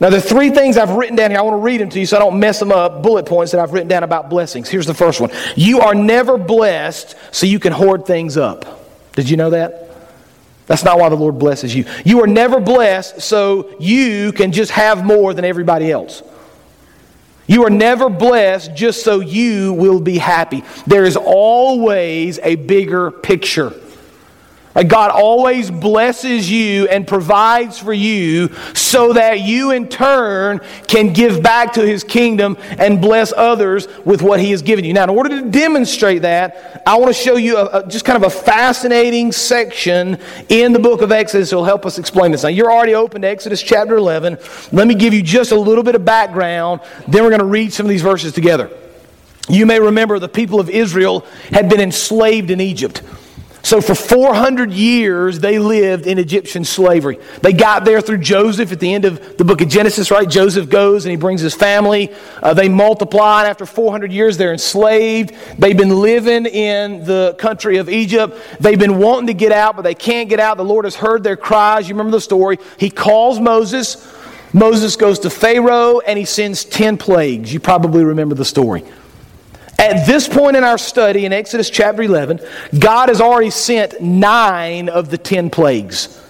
Now, 0.00 0.10
there 0.10 0.20
are 0.20 0.22
three 0.22 0.50
things 0.50 0.76
I've 0.76 0.90
written 0.90 1.16
down 1.16 1.32
here. 1.32 1.40
I 1.40 1.42
want 1.42 1.54
to 1.54 1.64
read 1.64 1.80
them 1.80 1.90
to 1.90 1.98
you 1.98 2.06
so 2.06 2.18
I 2.18 2.20
don't 2.20 2.38
mess 2.38 2.60
them 2.60 2.70
up. 2.70 3.02
Bullet 3.02 3.26
points 3.26 3.50
that 3.50 3.60
I've 3.60 3.72
written 3.72 3.88
down 3.88 4.04
about 4.04 4.30
blessings. 4.30 4.68
Here's 4.68 4.86
the 4.86 4.94
first 4.94 5.20
one 5.20 5.32
You 5.56 5.80
are 5.80 5.92
never 5.92 6.38
blessed 6.38 7.16
so 7.32 7.46
you 7.46 7.58
can 7.58 7.72
hoard 7.72 8.06
things 8.06 8.36
up. 8.36 8.86
Did 9.14 9.28
you 9.28 9.36
know 9.36 9.50
that? 9.50 9.87
That's 10.68 10.84
not 10.84 11.00
why 11.00 11.08
the 11.08 11.16
Lord 11.16 11.38
blesses 11.38 11.74
you. 11.74 11.86
You 12.04 12.22
are 12.22 12.26
never 12.26 12.60
blessed 12.60 13.22
so 13.22 13.74
you 13.80 14.32
can 14.32 14.52
just 14.52 14.70
have 14.70 15.04
more 15.04 15.34
than 15.34 15.44
everybody 15.44 15.90
else. 15.90 16.22
You 17.46 17.64
are 17.64 17.70
never 17.70 18.10
blessed 18.10 18.74
just 18.76 19.02
so 19.02 19.20
you 19.20 19.72
will 19.72 20.00
be 20.00 20.18
happy. 20.18 20.62
There 20.86 21.04
is 21.04 21.16
always 21.16 22.38
a 22.40 22.56
bigger 22.56 23.10
picture. 23.10 23.72
God 24.84 25.10
always 25.10 25.70
blesses 25.70 26.50
you 26.50 26.86
and 26.88 27.06
provides 27.06 27.78
for 27.78 27.92
you 27.92 28.54
so 28.74 29.12
that 29.14 29.40
you 29.40 29.72
in 29.72 29.88
turn 29.88 30.60
can 30.86 31.12
give 31.12 31.42
back 31.42 31.72
to 31.72 31.86
his 31.86 32.04
kingdom 32.04 32.56
and 32.78 33.00
bless 33.00 33.32
others 33.32 33.88
with 34.04 34.22
what 34.22 34.40
he 34.40 34.50
has 34.52 34.62
given 34.62 34.84
you. 34.84 34.92
Now, 34.92 35.04
in 35.04 35.10
order 35.10 35.40
to 35.40 35.50
demonstrate 35.50 36.22
that, 36.22 36.82
I 36.86 36.96
want 36.96 37.14
to 37.14 37.20
show 37.20 37.36
you 37.36 37.56
a, 37.56 37.80
a, 37.80 37.88
just 37.88 38.04
kind 38.04 38.22
of 38.22 38.22
a 38.22 38.30
fascinating 38.30 39.32
section 39.32 40.18
in 40.48 40.72
the 40.72 40.78
book 40.78 41.02
of 41.02 41.10
Exodus 41.10 41.50
that 41.50 41.56
will 41.56 41.64
help 41.64 41.84
us 41.84 41.98
explain 41.98 42.30
this. 42.30 42.42
Now, 42.42 42.50
you're 42.50 42.72
already 42.72 42.94
open 42.94 43.22
to 43.22 43.28
Exodus 43.28 43.62
chapter 43.62 43.96
11. 43.96 44.38
Let 44.72 44.86
me 44.86 44.94
give 44.94 45.12
you 45.12 45.22
just 45.22 45.52
a 45.52 45.58
little 45.58 45.84
bit 45.84 45.94
of 45.94 46.04
background, 46.04 46.80
then 47.06 47.24
we're 47.24 47.30
going 47.30 47.40
to 47.40 47.46
read 47.46 47.72
some 47.72 47.86
of 47.86 47.90
these 47.90 48.02
verses 48.02 48.32
together. 48.32 48.70
You 49.48 49.64
may 49.64 49.80
remember 49.80 50.18
the 50.18 50.28
people 50.28 50.60
of 50.60 50.68
Israel 50.68 51.26
had 51.50 51.68
been 51.68 51.80
enslaved 51.80 52.50
in 52.50 52.60
Egypt. 52.60 53.02
So, 53.62 53.80
for 53.80 53.94
400 53.94 54.72
years, 54.72 55.40
they 55.40 55.58
lived 55.58 56.06
in 56.06 56.18
Egyptian 56.18 56.64
slavery. 56.64 57.18
They 57.42 57.52
got 57.52 57.84
there 57.84 58.00
through 58.00 58.18
Joseph 58.18 58.70
at 58.70 58.78
the 58.78 58.94
end 58.94 59.04
of 59.04 59.36
the 59.36 59.44
book 59.44 59.60
of 59.60 59.68
Genesis, 59.68 60.10
right? 60.10 60.28
Joseph 60.28 60.68
goes 60.68 61.04
and 61.04 61.10
he 61.10 61.16
brings 61.16 61.40
his 61.40 61.54
family. 61.54 62.12
Uh, 62.42 62.54
they 62.54 62.68
multiply, 62.68 63.40
and 63.40 63.48
after 63.48 63.66
400 63.66 64.12
years, 64.12 64.36
they're 64.36 64.52
enslaved. 64.52 65.34
They've 65.58 65.76
been 65.76 66.00
living 66.00 66.46
in 66.46 67.04
the 67.04 67.34
country 67.38 67.78
of 67.78 67.88
Egypt. 67.88 68.38
They've 68.60 68.78
been 68.78 68.98
wanting 68.98 69.26
to 69.26 69.34
get 69.34 69.52
out, 69.52 69.74
but 69.74 69.82
they 69.82 69.94
can't 69.94 70.28
get 70.28 70.40
out. 70.40 70.56
The 70.56 70.64
Lord 70.64 70.84
has 70.84 70.94
heard 70.94 71.24
their 71.24 71.36
cries. 71.36 71.88
You 71.88 71.94
remember 71.94 72.16
the 72.16 72.20
story. 72.20 72.58
He 72.78 72.90
calls 72.90 73.40
Moses. 73.40 74.14
Moses 74.52 74.96
goes 74.96 75.18
to 75.20 75.30
Pharaoh 75.30 76.00
and 76.00 76.18
he 76.18 76.24
sends 76.24 76.64
10 76.64 76.96
plagues. 76.96 77.52
You 77.52 77.60
probably 77.60 78.04
remember 78.04 78.34
the 78.34 78.44
story. 78.44 78.84
At 79.78 80.06
this 80.06 80.26
point 80.26 80.56
in 80.56 80.64
our 80.64 80.76
study 80.76 81.24
in 81.24 81.32
Exodus 81.32 81.70
chapter 81.70 82.02
11, 82.02 82.40
God 82.80 83.10
has 83.10 83.20
already 83.20 83.50
sent 83.50 84.00
nine 84.00 84.88
of 84.88 85.08
the 85.08 85.18
ten 85.18 85.50
plagues. 85.50 86.20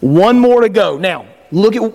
One 0.00 0.38
more 0.38 0.60
to 0.60 0.68
go. 0.68 0.98
Now, 0.98 1.24
look 1.50 1.74
at 1.74 1.92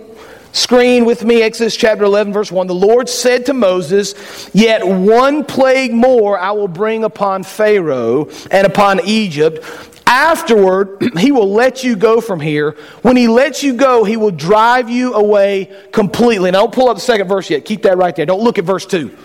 screen 0.50 1.04
with 1.04 1.24
me, 1.24 1.42
Exodus 1.42 1.76
chapter 1.76 2.02
11, 2.02 2.32
verse 2.32 2.50
1. 2.50 2.66
The 2.66 2.74
Lord 2.74 3.08
said 3.08 3.46
to 3.46 3.54
Moses, 3.54 4.50
Yet 4.52 4.84
one 4.84 5.44
plague 5.44 5.92
more 5.92 6.36
I 6.36 6.50
will 6.50 6.68
bring 6.68 7.04
upon 7.04 7.44
Pharaoh 7.44 8.28
and 8.50 8.66
upon 8.66 9.00
Egypt. 9.06 9.64
Afterward, 10.08 11.12
he 11.18 11.30
will 11.30 11.52
let 11.52 11.84
you 11.84 11.94
go 11.94 12.20
from 12.20 12.40
here. 12.40 12.72
When 13.02 13.16
he 13.16 13.28
lets 13.28 13.62
you 13.62 13.74
go, 13.74 14.02
he 14.02 14.16
will 14.16 14.32
drive 14.32 14.90
you 14.90 15.14
away 15.14 15.72
completely. 15.92 16.50
Now, 16.50 16.62
don't 16.62 16.74
pull 16.74 16.88
up 16.88 16.96
the 16.96 17.00
second 17.00 17.28
verse 17.28 17.48
yet. 17.48 17.64
Keep 17.64 17.82
that 17.84 17.96
right 17.96 18.14
there. 18.14 18.26
Don't 18.26 18.42
look 18.42 18.58
at 18.58 18.64
verse 18.64 18.86
2. 18.86 19.16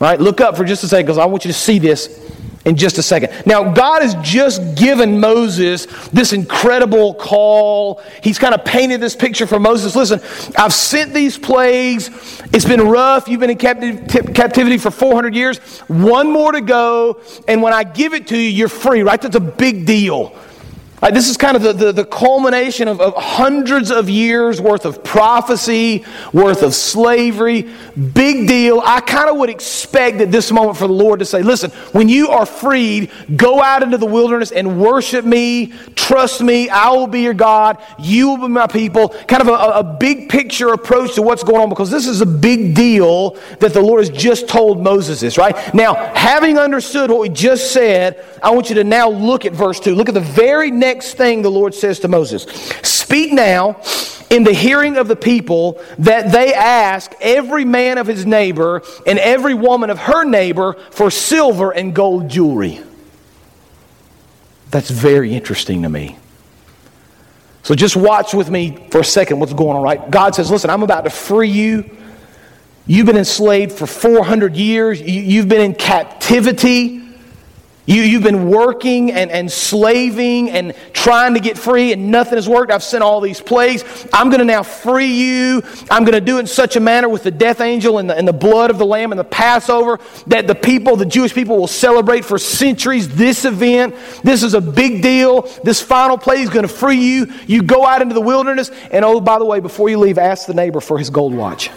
Right? 0.00 0.20
Look 0.20 0.40
up 0.40 0.56
for 0.56 0.64
just 0.64 0.84
a 0.84 0.88
second 0.88 1.06
because 1.06 1.18
I 1.18 1.26
want 1.26 1.44
you 1.44 1.52
to 1.52 1.58
see 1.58 1.78
this 1.78 2.24
in 2.64 2.76
just 2.76 2.98
a 2.98 3.02
second. 3.02 3.46
Now, 3.46 3.72
God 3.72 4.02
has 4.02 4.14
just 4.16 4.76
given 4.76 5.18
Moses 5.18 5.86
this 6.08 6.32
incredible 6.32 7.14
call. 7.14 8.02
He's 8.22 8.38
kind 8.38 8.54
of 8.54 8.64
painted 8.64 9.00
this 9.00 9.16
picture 9.16 9.46
for 9.46 9.58
Moses. 9.58 9.96
Listen, 9.96 10.20
I've 10.56 10.74
sent 10.74 11.14
these 11.14 11.38
plagues. 11.38 12.10
It's 12.52 12.64
been 12.64 12.82
rough. 12.82 13.26
You've 13.26 13.40
been 13.40 13.50
in 13.50 13.58
captivity 13.58 14.78
for 14.78 14.90
400 14.90 15.34
years. 15.34 15.58
One 15.88 16.30
more 16.30 16.52
to 16.52 16.60
go. 16.60 17.22
And 17.46 17.62
when 17.62 17.72
I 17.72 17.84
give 17.84 18.12
it 18.12 18.26
to 18.28 18.36
you, 18.36 18.50
you're 18.50 18.68
free, 18.68 19.02
right? 19.02 19.20
That's 19.20 19.36
a 19.36 19.40
big 19.40 19.86
deal. 19.86 20.36
Right, 21.00 21.14
this 21.14 21.28
is 21.28 21.36
kind 21.36 21.56
of 21.56 21.62
the, 21.62 21.72
the, 21.72 21.92
the 21.92 22.04
culmination 22.04 22.88
of, 22.88 23.00
of, 23.00 23.14
hundreds 23.14 23.92
of 23.92 24.10
years 24.10 24.60
worth 24.60 24.84
of 24.84 25.04
prophecy, 25.04 26.04
worth 26.32 26.64
of 26.64 26.74
slavery. 26.74 27.68
Big 27.94 28.48
deal. 28.48 28.82
I 28.84 29.00
kind 29.00 29.30
of 29.30 29.36
would 29.36 29.48
expect 29.48 30.20
at 30.20 30.32
this 30.32 30.50
moment 30.50 30.76
for 30.76 30.88
the 30.88 30.92
Lord 30.92 31.20
to 31.20 31.24
say, 31.24 31.40
listen, 31.42 31.70
when 31.92 32.08
you 32.08 32.30
are 32.30 32.44
freed, 32.44 33.12
go 33.36 33.62
out 33.62 33.84
into 33.84 33.96
the 33.96 34.06
wilderness 34.06 34.50
and 34.50 34.80
worship 34.80 35.24
me, 35.24 35.72
trust 35.94 36.40
me, 36.40 36.68
I 36.68 36.90
will 36.90 37.06
be 37.06 37.20
your 37.20 37.34
God, 37.34 37.78
you 38.00 38.30
will 38.30 38.48
be 38.48 38.52
my 38.52 38.66
people. 38.66 39.10
Kind 39.10 39.42
of 39.42 39.48
a, 39.48 39.52
a 39.52 39.84
big 39.84 40.28
picture 40.28 40.72
approach 40.72 41.14
to 41.14 41.22
what's 41.22 41.44
going 41.44 41.60
on 41.60 41.68
because 41.68 41.92
this 41.92 42.08
is 42.08 42.22
a 42.22 42.26
big 42.26 42.74
deal 42.74 43.36
that 43.60 43.72
the 43.72 43.80
Lord 43.80 44.00
has 44.00 44.10
just 44.10 44.48
told 44.48 44.82
Moses 44.82 45.20
this, 45.20 45.38
right? 45.38 45.72
Now, 45.72 45.94
having 46.14 46.58
understood 46.58 47.08
what 47.08 47.20
we 47.20 47.28
just 47.28 47.72
said, 47.72 48.24
I 48.42 48.50
want 48.50 48.68
you 48.68 48.74
to 48.76 48.84
now 48.84 49.08
look 49.08 49.44
at 49.44 49.52
verse 49.52 49.78
2. 49.78 49.94
Look 49.94 50.08
at 50.08 50.14
the 50.14 50.20
very 50.20 50.72
next 50.72 50.87
next 50.88 51.14
thing 51.14 51.42
the 51.42 51.50
Lord 51.50 51.74
says 51.74 52.00
to 52.00 52.08
Moses 52.08 52.44
Speak 52.82 53.32
now 53.32 53.80
in 54.30 54.44
the 54.44 54.52
hearing 54.52 54.96
of 54.96 55.06
the 55.06 55.16
people 55.16 55.82
that 55.98 56.32
they 56.32 56.54
ask 56.54 57.12
every 57.20 57.64
man 57.64 57.98
of 57.98 58.06
his 58.06 58.24
neighbor 58.24 58.82
and 59.06 59.18
every 59.18 59.54
woman 59.54 59.90
of 59.90 59.98
her 59.98 60.24
neighbor 60.24 60.74
for 60.90 61.10
silver 61.10 61.72
and 61.72 61.94
gold 61.94 62.28
jewelry. 62.28 62.80
That's 64.70 64.90
very 64.90 65.34
interesting 65.34 65.82
to 65.82 65.88
me. 65.88 66.18
So 67.62 67.74
just 67.74 67.96
watch 67.96 68.32
with 68.32 68.50
me 68.50 68.88
for 68.90 69.00
a 69.00 69.04
second 69.04 69.40
what's 69.40 69.52
going 69.52 69.76
on, 69.76 69.82
right? 69.82 70.10
God 70.10 70.34
says, 70.34 70.50
Listen, 70.50 70.70
I'm 70.70 70.82
about 70.82 71.04
to 71.04 71.10
free 71.10 71.50
you. 71.50 71.90
You've 72.86 73.04
been 73.04 73.18
enslaved 73.18 73.72
for 73.72 73.86
400 73.86 74.56
years, 74.56 75.00
you've 75.02 75.48
been 75.48 75.60
in 75.60 75.74
captivity. 75.74 77.07
You, 77.88 78.02
you've 78.02 78.22
been 78.22 78.50
working 78.50 79.12
and, 79.12 79.30
and 79.30 79.50
slaving 79.50 80.50
and 80.50 80.74
trying 80.92 81.32
to 81.32 81.40
get 81.40 81.56
free, 81.56 81.94
and 81.94 82.10
nothing 82.10 82.34
has 82.34 82.46
worked. 82.46 82.70
I've 82.70 82.82
sent 82.82 83.02
all 83.02 83.22
these 83.22 83.40
plagues. 83.40 84.06
I'm 84.12 84.28
going 84.28 84.40
to 84.40 84.44
now 84.44 84.62
free 84.62 85.06
you. 85.06 85.62
I'm 85.90 86.04
going 86.04 86.12
to 86.12 86.20
do 86.20 86.36
it 86.36 86.40
in 86.40 86.46
such 86.46 86.76
a 86.76 86.80
manner 86.80 87.08
with 87.08 87.22
the 87.22 87.30
death 87.30 87.62
angel 87.62 87.96
and 87.96 88.10
the, 88.10 88.14
and 88.14 88.28
the 88.28 88.32
blood 88.34 88.68
of 88.68 88.76
the 88.76 88.84
Lamb 88.84 89.10
and 89.10 89.18
the 89.18 89.24
Passover 89.24 90.00
that 90.26 90.46
the 90.46 90.54
people, 90.54 90.96
the 90.96 91.06
Jewish 91.06 91.32
people, 91.32 91.56
will 91.56 91.66
celebrate 91.66 92.26
for 92.26 92.36
centuries 92.36 93.08
this 93.08 93.46
event. 93.46 93.94
This 94.22 94.42
is 94.42 94.52
a 94.52 94.60
big 94.60 95.00
deal. 95.00 95.50
This 95.64 95.80
final 95.80 96.18
plague 96.18 96.40
is 96.40 96.50
going 96.50 96.68
to 96.68 96.72
free 96.72 97.00
you. 97.00 97.32
You 97.46 97.62
go 97.62 97.86
out 97.86 98.02
into 98.02 98.14
the 98.14 98.20
wilderness, 98.20 98.70
and 98.90 99.02
oh, 99.02 99.18
by 99.18 99.38
the 99.38 99.46
way, 99.46 99.60
before 99.60 99.88
you 99.88 99.98
leave, 99.98 100.18
ask 100.18 100.46
the 100.46 100.52
neighbor 100.52 100.82
for 100.82 100.98
his 100.98 101.08
gold 101.08 101.32
watch. 101.32 101.70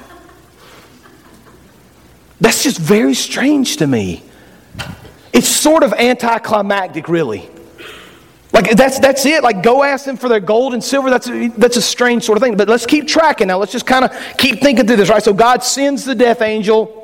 That's 2.41 2.63
just 2.63 2.79
very 2.79 3.13
strange 3.13 3.77
to 3.77 3.87
me. 3.87 4.25
It's 5.33 5.47
sort 5.47 5.83
of 5.83 5.93
anticlimactic, 5.93 7.07
really. 7.07 7.49
Like 8.53 8.71
that's 8.71 8.99
that's 8.99 9.25
it. 9.25 9.43
Like 9.43 9.63
go 9.63 9.81
ask 9.81 10.05
them 10.05 10.17
for 10.17 10.27
their 10.27 10.41
gold 10.41 10.73
and 10.73 10.83
silver. 10.83 11.09
That's 11.09 11.29
a, 11.29 11.47
that's 11.49 11.77
a 11.77 11.81
strange 11.81 12.23
sort 12.23 12.37
of 12.37 12.43
thing. 12.43 12.57
But 12.57 12.67
let's 12.67 12.85
keep 12.85 13.07
tracking 13.07 13.47
now. 13.47 13.57
Let's 13.57 13.71
just 13.71 13.85
kind 13.85 14.03
of 14.03 14.11
keep 14.37 14.59
thinking 14.59 14.85
through 14.85 14.97
this, 14.97 15.09
right? 15.09 15.23
So 15.23 15.33
God 15.33 15.63
sends 15.63 16.03
the 16.03 16.15
death 16.15 16.41
angel. 16.41 16.97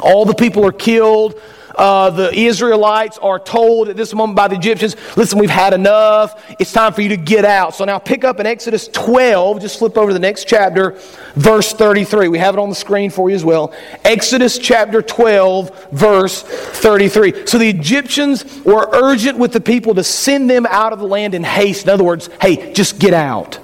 All 0.00 0.24
the 0.24 0.34
people 0.34 0.64
are 0.64 0.72
killed 0.72 1.38
uh, 1.74 2.10
the 2.10 2.32
Israelites 2.32 3.18
are 3.18 3.38
told 3.38 3.88
at 3.88 3.96
this 3.96 4.14
moment 4.14 4.36
by 4.36 4.48
the 4.48 4.56
Egyptians, 4.56 4.96
listen, 5.16 5.38
we've 5.38 5.50
had 5.50 5.74
enough. 5.74 6.44
It's 6.58 6.72
time 6.72 6.92
for 6.92 7.02
you 7.02 7.10
to 7.10 7.16
get 7.16 7.44
out. 7.44 7.74
So 7.74 7.84
now 7.84 7.98
pick 7.98 8.24
up 8.24 8.40
in 8.40 8.46
Exodus 8.46 8.88
12, 8.88 9.60
just 9.60 9.78
flip 9.78 9.96
over 9.96 10.08
to 10.08 10.14
the 10.14 10.20
next 10.20 10.46
chapter, 10.46 10.92
verse 11.34 11.72
33. 11.72 12.28
We 12.28 12.38
have 12.38 12.54
it 12.54 12.58
on 12.58 12.68
the 12.68 12.74
screen 12.74 13.10
for 13.10 13.30
you 13.30 13.36
as 13.36 13.44
well. 13.44 13.72
Exodus 14.04 14.58
chapter 14.58 15.02
12, 15.02 15.90
verse 15.92 16.42
33. 16.42 17.46
So 17.46 17.58
the 17.58 17.68
Egyptians 17.68 18.62
were 18.64 18.88
urgent 18.92 19.38
with 19.38 19.52
the 19.52 19.60
people 19.60 19.94
to 19.94 20.04
send 20.04 20.48
them 20.50 20.66
out 20.66 20.92
of 20.92 20.98
the 20.98 21.06
land 21.06 21.34
in 21.34 21.44
haste. 21.44 21.84
In 21.84 21.90
other 21.90 22.04
words, 22.04 22.28
hey, 22.40 22.72
just 22.72 22.98
get 22.98 23.14
out. 23.14 23.60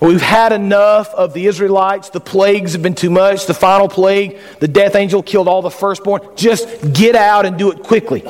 We've 0.00 0.22
had 0.22 0.52
enough 0.52 1.08
of 1.08 1.34
the 1.34 1.46
Israelites. 1.46 2.10
The 2.10 2.20
plagues 2.20 2.72
have 2.74 2.82
been 2.82 2.94
too 2.94 3.10
much. 3.10 3.46
The 3.46 3.54
final 3.54 3.88
plague, 3.88 4.38
the 4.60 4.68
death 4.68 4.94
angel 4.94 5.24
killed 5.24 5.48
all 5.48 5.60
the 5.60 5.72
firstborn. 5.72 6.22
Just 6.36 6.92
get 6.92 7.16
out 7.16 7.46
and 7.46 7.58
do 7.58 7.72
it 7.72 7.82
quickly. 7.82 8.20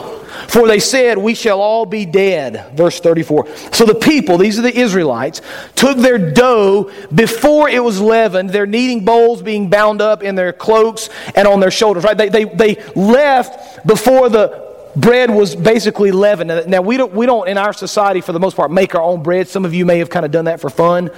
For 0.49 0.67
they 0.67 0.79
said, 0.79 1.19
We 1.19 1.35
shall 1.35 1.61
all 1.61 1.85
be 1.85 2.07
dead. 2.07 2.75
Verse 2.75 3.01
34. 3.01 3.49
So 3.73 3.85
the 3.85 3.95
people, 3.95 4.39
these 4.39 4.59
are 4.59 4.63
the 4.63 4.75
Israelites, 4.75 5.43
took 5.75 5.99
their 5.99 6.33
dough 6.33 6.91
before 7.15 7.69
it 7.69 7.85
was 7.85 8.01
leavened, 8.01 8.49
their 8.49 8.67
kneading 8.67 9.05
bowls 9.05 9.43
being 9.43 9.69
bound 9.69 10.01
up 10.01 10.23
in 10.23 10.37
their 10.37 10.55
cloaks 10.55 11.11
and 11.35 11.47
on 11.47 11.61
their 11.61 11.71
shoulders. 11.71 12.03
Right? 12.03 12.17
They, 12.17 12.31
they, 12.31 12.45
they 12.45 12.75
left 12.95 13.87
before 13.87 14.31
the 14.31 14.69
bread 14.97 15.31
was 15.31 15.55
basically 15.55 16.13
leavened. 16.13 16.67
Now, 16.67 16.81
we 16.81 16.97
don't, 16.97 17.13
we 17.13 17.27
don't, 17.27 17.47
in 17.47 17.59
our 17.59 17.75
society, 17.75 18.23
for 18.23 18.33
the 18.33 18.41
most 18.41 18.57
part, 18.57 18.71
make 18.71 18.95
our 18.95 19.03
own 19.03 19.23
bread. 19.23 19.49
Some 19.49 19.67
of 19.67 19.75
you 19.75 19.85
may 19.85 19.99
have 19.99 20.09
kind 20.09 20.25
of 20.25 20.33
done 20.33 20.47
that 20.47 20.61
for 20.61 20.71
fun. 20.71 21.11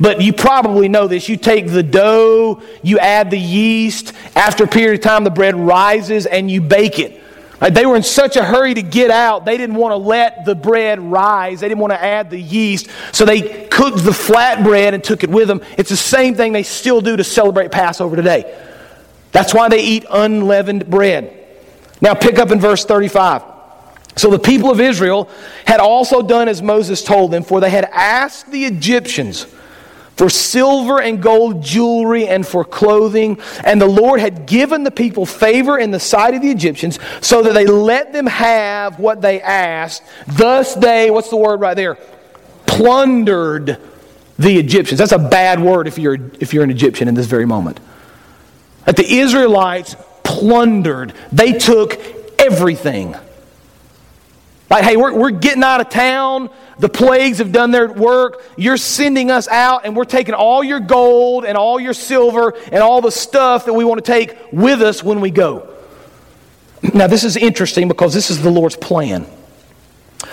But 0.00 0.20
you 0.20 0.32
probably 0.32 0.88
know 0.88 1.06
this. 1.06 1.28
You 1.28 1.36
take 1.36 1.68
the 1.68 1.82
dough, 1.82 2.62
you 2.82 2.98
add 2.98 3.30
the 3.30 3.38
yeast. 3.38 4.12
After 4.34 4.64
a 4.64 4.66
period 4.66 5.00
of 5.00 5.04
time, 5.04 5.24
the 5.24 5.30
bread 5.30 5.54
rises 5.54 6.26
and 6.26 6.50
you 6.50 6.60
bake 6.60 6.98
it. 6.98 7.22
They 7.70 7.86
were 7.86 7.96
in 7.96 8.02
such 8.02 8.36
a 8.36 8.44
hurry 8.44 8.74
to 8.74 8.82
get 8.82 9.10
out, 9.10 9.44
they 9.44 9.56
didn't 9.56 9.76
want 9.76 9.92
to 9.92 9.96
let 9.96 10.44
the 10.44 10.54
bread 10.54 11.00
rise. 11.00 11.60
They 11.60 11.68
didn't 11.68 11.80
want 11.80 11.92
to 11.92 12.02
add 12.02 12.28
the 12.28 12.40
yeast. 12.40 12.88
So 13.12 13.24
they 13.24 13.66
cooked 13.68 14.04
the 14.04 14.12
flat 14.12 14.62
bread 14.62 14.92
and 14.92 15.02
took 15.02 15.24
it 15.24 15.30
with 15.30 15.48
them. 15.48 15.62
It's 15.78 15.90
the 15.90 15.96
same 15.96 16.34
thing 16.34 16.52
they 16.52 16.62
still 16.62 17.00
do 17.00 17.16
to 17.16 17.24
celebrate 17.24 17.72
Passover 17.72 18.16
today. 18.16 18.54
That's 19.32 19.54
why 19.54 19.68
they 19.68 19.82
eat 19.82 20.04
unleavened 20.10 20.90
bread. 20.90 21.40
Now, 22.00 22.14
pick 22.14 22.38
up 22.38 22.50
in 22.50 22.60
verse 22.60 22.84
35. 22.84 23.42
So 24.16 24.30
the 24.30 24.38
people 24.38 24.70
of 24.70 24.80
Israel 24.80 25.28
had 25.66 25.80
also 25.80 26.22
done 26.22 26.48
as 26.48 26.60
Moses 26.60 27.02
told 27.02 27.30
them, 27.30 27.42
for 27.42 27.60
they 27.60 27.70
had 27.70 27.86
asked 27.86 28.50
the 28.50 28.64
Egyptians 28.64 29.46
for 30.16 30.30
silver 30.30 31.00
and 31.00 31.22
gold 31.22 31.62
jewelry 31.62 32.26
and 32.28 32.46
for 32.46 32.64
clothing. 32.64 33.40
And 33.64 33.80
the 33.80 33.86
Lord 33.86 34.20
had 34.20 34.46
given 34.46 34.84
the 34.84 34.90
people 34.90 35.26
favor 35.26 35.78
in 35.78 35.90
the 35.90 36.00
sight 36.00 36.34
of 36.34 36.42
the 36.42 36.50
Egyptians 36.50 36.98
so 37.20 37.42
that 37.42 37.54
they 37.54 37.66
let 37.66 38.12
them 38.12 38.26
have 38.26 38.98
what 38.98 39.20
they 39.20 39.40
asked. 39.40 40.02
Thus 40.26 40.74
they, 40.74 41.10
what's 41.10 41.30
the 41.30 41.36
word 41.36 41.60
right 41.60 41.74
there? 41.74 41.98
Plundered 42.66 43.78
the 44.38 44.56
Egyptians. 44.56 44.98
That's 44.98 45.12
a 45.12 45.18
bad 45.18 45.60
word 45.60 45.86
if 45.86 45.98
you're, 45.98 46.18
if 46.40 46.54
you're 46.54 46.64
an 46.64 46.70
Egyptian 46.70 47.08
in 47.08 47.14
this 47.14 47.26
very 47.26 47.46
moment. 47.46 47.80
That 48.84 48.96
the 48.96 49.18
Israelites 49.18 49.96
plundered, 50.22 51.12
they 51.32 51.52
took 51.52 51.98
everything. 52.38 53.16
Like, 54.74 54.82
hey, 54.82 54.96
we're, 54.96 55.14
we're 55.14 55.30
getting 55.30 55.62
out 55.62 55.80
of 55.80 55.88
town. 55.88 56.50
The 56.80 56.88
plagues 56.88 57.38
have 57.38 57.52
done 57.52 57.70
their 57.70 57.92
work. 57.92 58.42
You're 58.56 58.76
sending 58.76 59.30
us 59.30 59.46
out, 59.46 59.82
and 59.84 59.94
we're 59.94 60.02
taking 60.02 60.34
all 60.34 60.64
your 60.64 60.80
gold 60.80 61.44
and 61.44 61.56
all 61.56 61.78
your 61.78 61.94
silver 61.94 62.56
and 62.72 62.82
all 62.82 63.00
the 63.00 63.12
stuff 63.12 63.66
that 63.66 63.72
we 63.72 63.84
want 63.84 64.04
to 64.04 64.12
take 64.12 64.36
with 64.50 64.82
us 64.82 65.00
when 65.00 65.20
we 65.20 65.30
go. 65.30 65.72
Now, 66.92 67.06
this 67.06 67.22
is 67.22 67.36
interesting 67.36 67.86
because 67.86 68.12
this 68.12 68.32
is 68.32 68.42
the 68.42 68.50
Lord's 68.50 68.74
plan. 68.74 69.22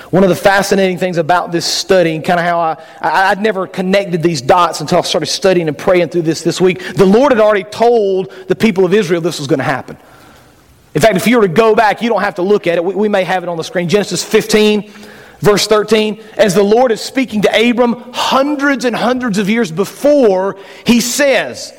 One 0.09 0.23
of 0.23 0.29
the 0.29 0.35
fascinating 0.35 0.97
things 0.97 1.19
about 1.19 1.51
this 1.51 1.67
study, 1.67 2.15
and 2.15 2.25
kind 2.25 2.39
of 2.39 2.45
how 2.47 2.59
I, 2.59 2.77
I, 2.99 3.29
would 3.29 3.43
never 3.43 3.67
connected 3.67 4.23
these 4.23 4.41
dots 4.41 4.81
until 4.81 4.97
I 4.97 5.01
started 5.01 5.27
studying 5.27 5.67
and 5.67 5.77
praying 5.77 6.09
through 6.09 6.23
this 6.23 6.41
this 6.41 6.59
week. 6.59 6.95
The 6.95 7.05
Lord 7.05 7.31
had 7.31 7.39
already 7.39 7.65
told 7.65 8.31
the 8.47 8.55
people 8.55 8.85
of 8.85 8.93
Israel 8.95 9.21
this 9.21 9.37
was 9.37 9.47
going 9.47 9.59
to 9.59 9.65
happen. 9.65 9.97
In 10.93 11.01
fact, 11.01 11.15
if 11.15 11.27
you 11.27 11.37
were 11.37 11.47
to 11.47 11.53
go 11.53 11.75
back, 11.75 12.01
you 12.01 12.09
don't 12.09 12.21
have 12.21 12.35
to 12.35 12.41
look 12.41 12.67
at 12.67 12.77
it. 12.77 12.83
We, 12.83 12.95
we 12.95 13.09
may 13.09 13.23
have 13.23 13.43
it 13.43 13.49
on 13.49 13.57
the 13.57 13.63
screen. 13.63 13.87
Genesis 13.87 14.23
15, 14.23 14.91
verse 15.39 15.67
13. 15.67 16.21
As 16.37 16.53
the 16.53 16.63
Lord 16.63 16.91
is 16.91 17.01
speaking 17.01 17.41
to 17.43 17.69
Abram 17.69 18.11
hundreds 18.13 18.83
and 18.85 18.95
hundreds 18.95 19.37
of 19.37 19.49
years 19.49 19.71
before, 19.71 20.57
he 20.85 20.99
says, 20.99 21.73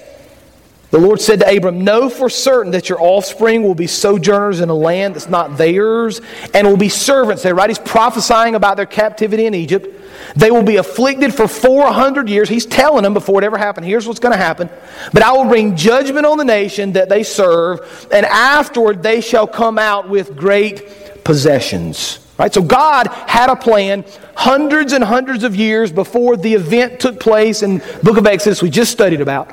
the 0.92 0.98
Lord 0.98 1.22
said 1.22 1.40
to 1.40 1.56
Abram, 1.56 1.84
Know 1.84 2.10
for 2.10 2.28
certain 2.28 2.72
that 2.72 2.90
your 2.90 3.00
offspring 3.00 3.62
will 3.62 3.74
be 3.74 3.86
sojourners 3.86 4.60
in 4.60 4.68
a 4.68 4.74
land 4.74 5.14
that's 5.14 5.28
not 5.28 5.56
theirs 5.56 6.20
and 6.52 6.66
will 6.66 6.76
be 6.76 6.90
servants 6.90 7.42
there, 7.42 7.54
right? 7.54 7.70
He's 7.70 7.78
prophesying 7.78 8.54
about 8.54 8.76
their 8.76 8.86
captivity 8.86 9.46
in 9.46 9.54
Egypt. 9.54 10.01
They 10.36 10.50
will 10.50 10.62
be 10.62 10.76
afflicted 10.76 11.34
for 11.34 11.48
400 11.48 12.28
years. 12.28 12.48
He's 12.48 12.66
telling 12.66 13.02
them 13.02 13.14
before 13.14 13.42
it 13.42 13.44
ever 13.44 13.58
happened, 13.58 13.86
here's 13.86 14.06
what's 14.06 14.20
going 14.20 14.32
to 14.32 14.38
happen. 14.38 14.68
But 15.12 15.22
I 15.22 15.32
will 15.32 15.44
bring 15.44 15.76
judgment 15.76 16.26
on 16.26 16.38
the 16.38 16.44
nation 16.44 16.92
that 16.92 17.08
they 17.08 17.22
serve, 17.22 18.08
and 18.12 18.26
afterward 18.26 19.02
they 19.02 19.20
shall 19.20 19.46
come 19.46 19.78
out 19.78 20.08
with 20.08 20.36
great 20.36 21.24
possessions. 21.24 22.18
Right? 22.38 22.52
So 22.52 22.62
God 22.62 23.08
had 23.08 23.50
a 23.50 23.56
plan 23.56 24.04
hundreds 24.34 24.92
and 24.92 25.04
hundreds 25.04 25.44
of 25.44 25.54
years 25.54 25.92
before 25.92 26.36
the 26.36 26.54
event 26.54 26.98
took 26.98 27.20
place 27.20 27.62
in 27.62 27.78
book 28.02 28.16
of 28.16 28.26
Exodus 28.26 28.62
we 28.62 28.70
just 28.70 28.90
studied 28.90 29.20
about. 29.20 29.50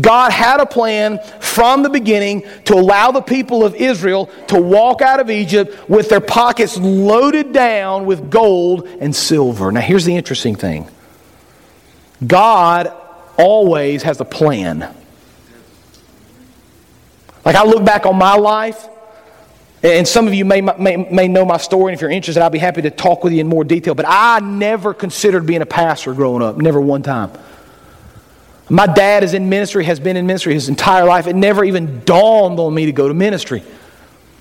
God 0.00 0.32
had 0.32 0.60
a 0.60 0.66
plan 0.66 1.20
from 1.40 1.82
the 1.82 1.90
beginning 1.90 2.44
to 2.64 2.74
allow 2.74 3.10
the 3.10 3.20
people 3.20 3.64
of 3.64 3.74
Israel 3.74 4.30
to 4.48 4.60
walk 4.60 5.02
out 5.02 5.20
of 5.20 5.30
Egypt 5.30 5.88
with 5.88 6.08
their 6.08 6.20
pockets 6.20 6.78
loaded 6.78 7.52
down 7.52 8.06
with 8.06 8.30
gold 8.30 8.86
and 8.86 9.14
silver. 9.14 9.70
Now, 9.70 9.80
here's 9.80 10.04
the 10.04 10.16
interesting 10.16 10.54
thing 10.54 10.88
God 12.26 12.92
always 13.36 14.02
has 14.04 14.20
a 14.20 14.24
plan. 14.24 14.94
Like, 17.44 17.56
I 17.56 17.64
look 17.64 17.84
back 17.84 18.06
on 18.06 18.16
my 18.16 18.36
life, 18.36 18.88
and 19.82 20.06
some 20.06 20.28
of 20.28 20.32
you 20.32 20.44
may, 20.44 20.60
may, 20.60 20.96
may 20.96 21.26
know 21.26 21.44
my 21.44 21.56
story, 21.56 21.92
and 21.92 21.98
if 21.98 22.00
you're 22.00 22.10
interested, 22.10 22.40
I'll 22.40 22.50
be 22.50 22.58
happy 22.58 22.82
to 22.82 22.90
talk 22.90 23.24
with 23.24 23.32
you 23.32 23.40
in 23.40 23.48
more 23.48 23.64
detail. 23.64 23.94
But 23.96 24.06
I 24.08 24.38
never 24.38 24.94
considered 24.94 25.44
being 25.44 25.60
a 25.60 25.66
pastor 25.66 26.14
growing 26.14 26.40
up, 26.40 26.56
never 26.56 26.80
one 26.80 27.02
time. 27.02 27.32
My 28.72 28.86
dad 28.86 29.22
is 29.22 29.34
in 29.34 29.50
ministry, 29.50 29.84
has 29.84 30.00
been 30.00 30.16
in 30.16 30.26
ministry 30.26 30.54
his 30.54 30.70
entire 30.70 31.04
life. 31.04 31.26
It 31.26 31.36
never 31.36 31.62
even 31.62 32.02
dawned 32.06 32.58
on 32.58 32.72
me 32.72 32.86
to 32.86 32.92
go 32.92 33.06
to 33.06 33.12
ministry. 33.12 33.62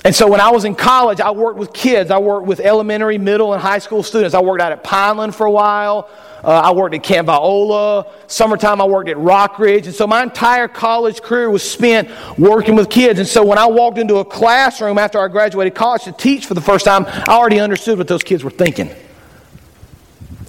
And 0.05 0.15
so 0.15 0.25
when 0.29 0.39
I 0.39 0.51
was 0.51 0.63
in 0.63 0.73
college, 0.73 1.19
I 1.19 1.31
worked 1.31 1.59
with 1.59 1.73
kids. 1.73 2.09
I 2.09 2.17
worked 2.17 2.47
with 2.47 2.61
elementary, 2.61 3.17
middle, 3.17 3.51
and 3.51 3.61
high 3.61 3.79
school 3.79 4.03
students. 4.03 4.33
I 4.33 4.39
worked 4.39 4.61
out 4.61 4.71
at 4.71 4.85
Pineland 4.85 5.35
for 5.35 5.45
a 5.45 5.51
while. 5.51 6.09
Uh, 6.45 6.47
I 6.47 6.71
worked 6.71 6.95
at 6.95 7.03
Camp 7.03 7.25
Viola. 7.25 8.07
Summertime, 8.27 8.79
I 8.79 8.85
worked 8.85 9.09
at 9.09 9.17
Rockridge. 9.17 9.87
And 9.87 9.93
so 9.93 10.07
my 10.07 10.23
entire 10.23 10.69
college 10.69 11.21
career 11.21 11.49
was 11.49 11.69
spent 11.69 12.09
working 12.39 12.77
with 12.77 12.89
kids. 12.89 13.19
And 13.19 13.27
so 13.27 13.45
when 13.45 13.57
I 13.57 13.65
walked 13.65 13.97
into 13.97 14.15
a 14.19 14.25
classroom 14.25 14.97
after 14.97 15.19
I 15.19 15.27
graduated 15.27 15.75
college 15.75 16.03
to 16.03 16.13
teach 16.13 16.45
for 16.45 16.53
the 16.53 16.61
first 16.61 16.85
time, 16.85 17.05
I 17.05 17.35
already 17.35 17.59
understood 17.59 17.97
what 17.97 18.07
those 18.07 18.23
kids 18.23 18.45
were 18.45 18.49
thinking. 18.49 18.89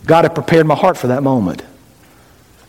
God 0.07 0.25
had 0.25 0.37
prepared 0.37 0.69
my 0.69 0.77
heart 0.77 0.97
for 0.97 1.09
that 1.09 1.25
moment. 1.25 1.65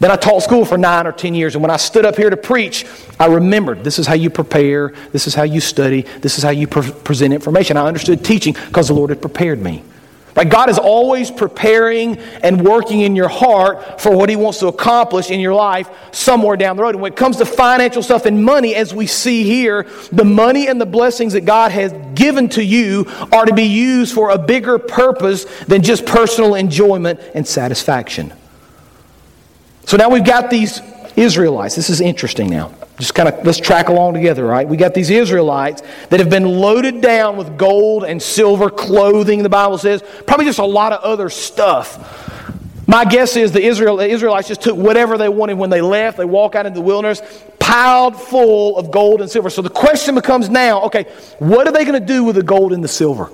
Then 0.03 0.12
I 0.12 0.17
taught 0.17 0.43
school 0.43 0.65
for 0.65 0.77
nine 0.77 1.07
or 1.07 1.13
ten 1.13 1.33
years, 1.33 1.55
and 1.55 1.62
when 1.62 1.72
I 1.72 1.77
stood 1.77 2.05
up 2.05 2.17
here 2.17 2.29
to 2.29 2.36
preach, 2.36 2.86
I 3.22 3.27
remembered 3.27 3.86
this 3.86 4.00
is 4.00 4.05
how 4.05 4.15
you 4.15 4.29
prepare, 4.29 4.91
this 5.13 5.27
is 5.27 5.33
how 5.33 5.43
you 5.43 5.62
study, 5.62 6.01
this 6.19 6.38
is 6.38 6.43
how 6.43 6.50
you 6.50 6.67
pre- 6.67 6.91
present 6.91 7.33
information. 7.33 7.77
I 7.77 7.88
understood 7.88 8.25
teaching 8.25 8.53
because 8.67 8.89
the 8.89 8.93
Lord 8.95 9.12
had 9.12 9.21
prepared 9.21 9.62
me. 9.62 9.82
Right? 10.36 10.49
God 10.49 10.69
is 10.69 10.78
always 10.78 11.32
preparing 11.32 12.17
and 12.17 12.65
working 12.65 12.99
in 12.99 13.15
your 13.15 13.30
heart 13.30 14.01
for 14.01 14.13
what 14.13 14.28
He 14.28 14.36
wants 14.36 14.60
to 14.60 14.67
accomplish 14.67 15.32
in 15.32 15.39
your 15.39 15.54
life 15.54 15.89
somewhere 16.12 16.58
down 16.58 16.75
the 16.75 16.84
road. 16.84 16.95
And 16.95 17.01
when 17.01 17.13
it 17.13 17.17
comes 17.17 17.38
to 17.38 17.45
financial 17.45 18.04
stuff 18.04 18.25
and 18.25 18.43
money, 18.43 18.75
as 18.75 18.93
we 18.93 19.08
see 19.08 19.45
here, 19.45 19.88
the 20.12 20.25
money 20.25 20.67
and 20.67 20.82
the 20.82 20.86
blessings 20.86 21.32
that 21.32 21.45
God 21.45 21.71
has 21.71 21.93
given 22.13 22.49
to 22.49 22.62
you 22.62 23.06
are 23.32 23.45
to 23.45 23.54
be 23.54 23.63
used 23.63 24.13
for 24.13 24.32
a 24.32 24.38
bigger 24.38 24.80
purpose 24.80 25.45
than 25.67 25.82
just 25.82 26.06
personal 26.06 26.56
enjoyment 26.56 27.21
and 27.34 27.47
satisfaction. 27.47 28.34
So 29.86 29.98
now 29.98 30.10
we've 30.10 30.26
got 30.26 30.50
these 30.50 30.82
Israelites. 31.15 31.76
This 31.76 31.89
is 31.89 32.02
interesting 32.02 32.50
now. 32.50 32.74
Just 33.00 33.15
kind 33.15 33.28
of 33.28 33.46
let's 33.46 33.60
track 33.60 33.89
along 33.89 34.13
together, 34.13 34.46
right? 34.46 34.67
We 34.67 34.78
got 34.78 34.93
these 34.93 35.10
Israelites 35.10 35.82
that 36.10 36.19
have 36.19 36.30
been 36.30 36.46
loaded 36.46 37.02
down 37.02 37.38
with 37.38 37.58
gold 37.58 38.04
and 38.04 38.22
silver 38.22 38.69
clothing, 38.69 39.43
the 39.43 39.50
Bible 39.50 39.78
says, 39.78 40.04
probably 40.28 40.46
just 40.46 40.60
a 40.60 40.65
lot 40.65 40.93
of 40.93 41.02
other 41.02 41.30
stuff. 41.30 42.30
My 42.88 43.06
guess 43.06 43.36
is 43.36 43.52
the, 43.52 43.63
Israel, 43.63 43.98
the 43.98 44.08
Israelites 44.08 44.48
just 44.48 44.62
took 44.62 44.78
whatever 44.78 45.17
they 45.17 45.30
wanted 45.30 45.58
when 45.58 45.69
they 45.69 45.82
left. 45.82 46.17
They 46.17 46.26
walk 46.26 46.54
out 46.56 46.65
into 46.65 46.80
the 46.80 46.86
wilderness, 46.86 47.22
piled 47.58 48.22
full 48.22 48.78
of 48.78 48.91
gold 48.91 49.22
and 49.22 49.30
silver. 49.30 49.50
So 49.50 49.62
the 49.62 49.69
question 49.69 50.15
becomes 50.15 50.50
now 50.50 50.84
okay, 50.84 51.06
what 51.39 51.65
are 51.65 51.72
they 51.72 51.86
going 51.86 52.00
to 52.00 52.06
do 52.06 52.24
with 52.24 52.36
the 52.36 52.43
gold 52.43 52.74
and 52.74 52.84
the 52.84 52.89
silver? 52.89 53.32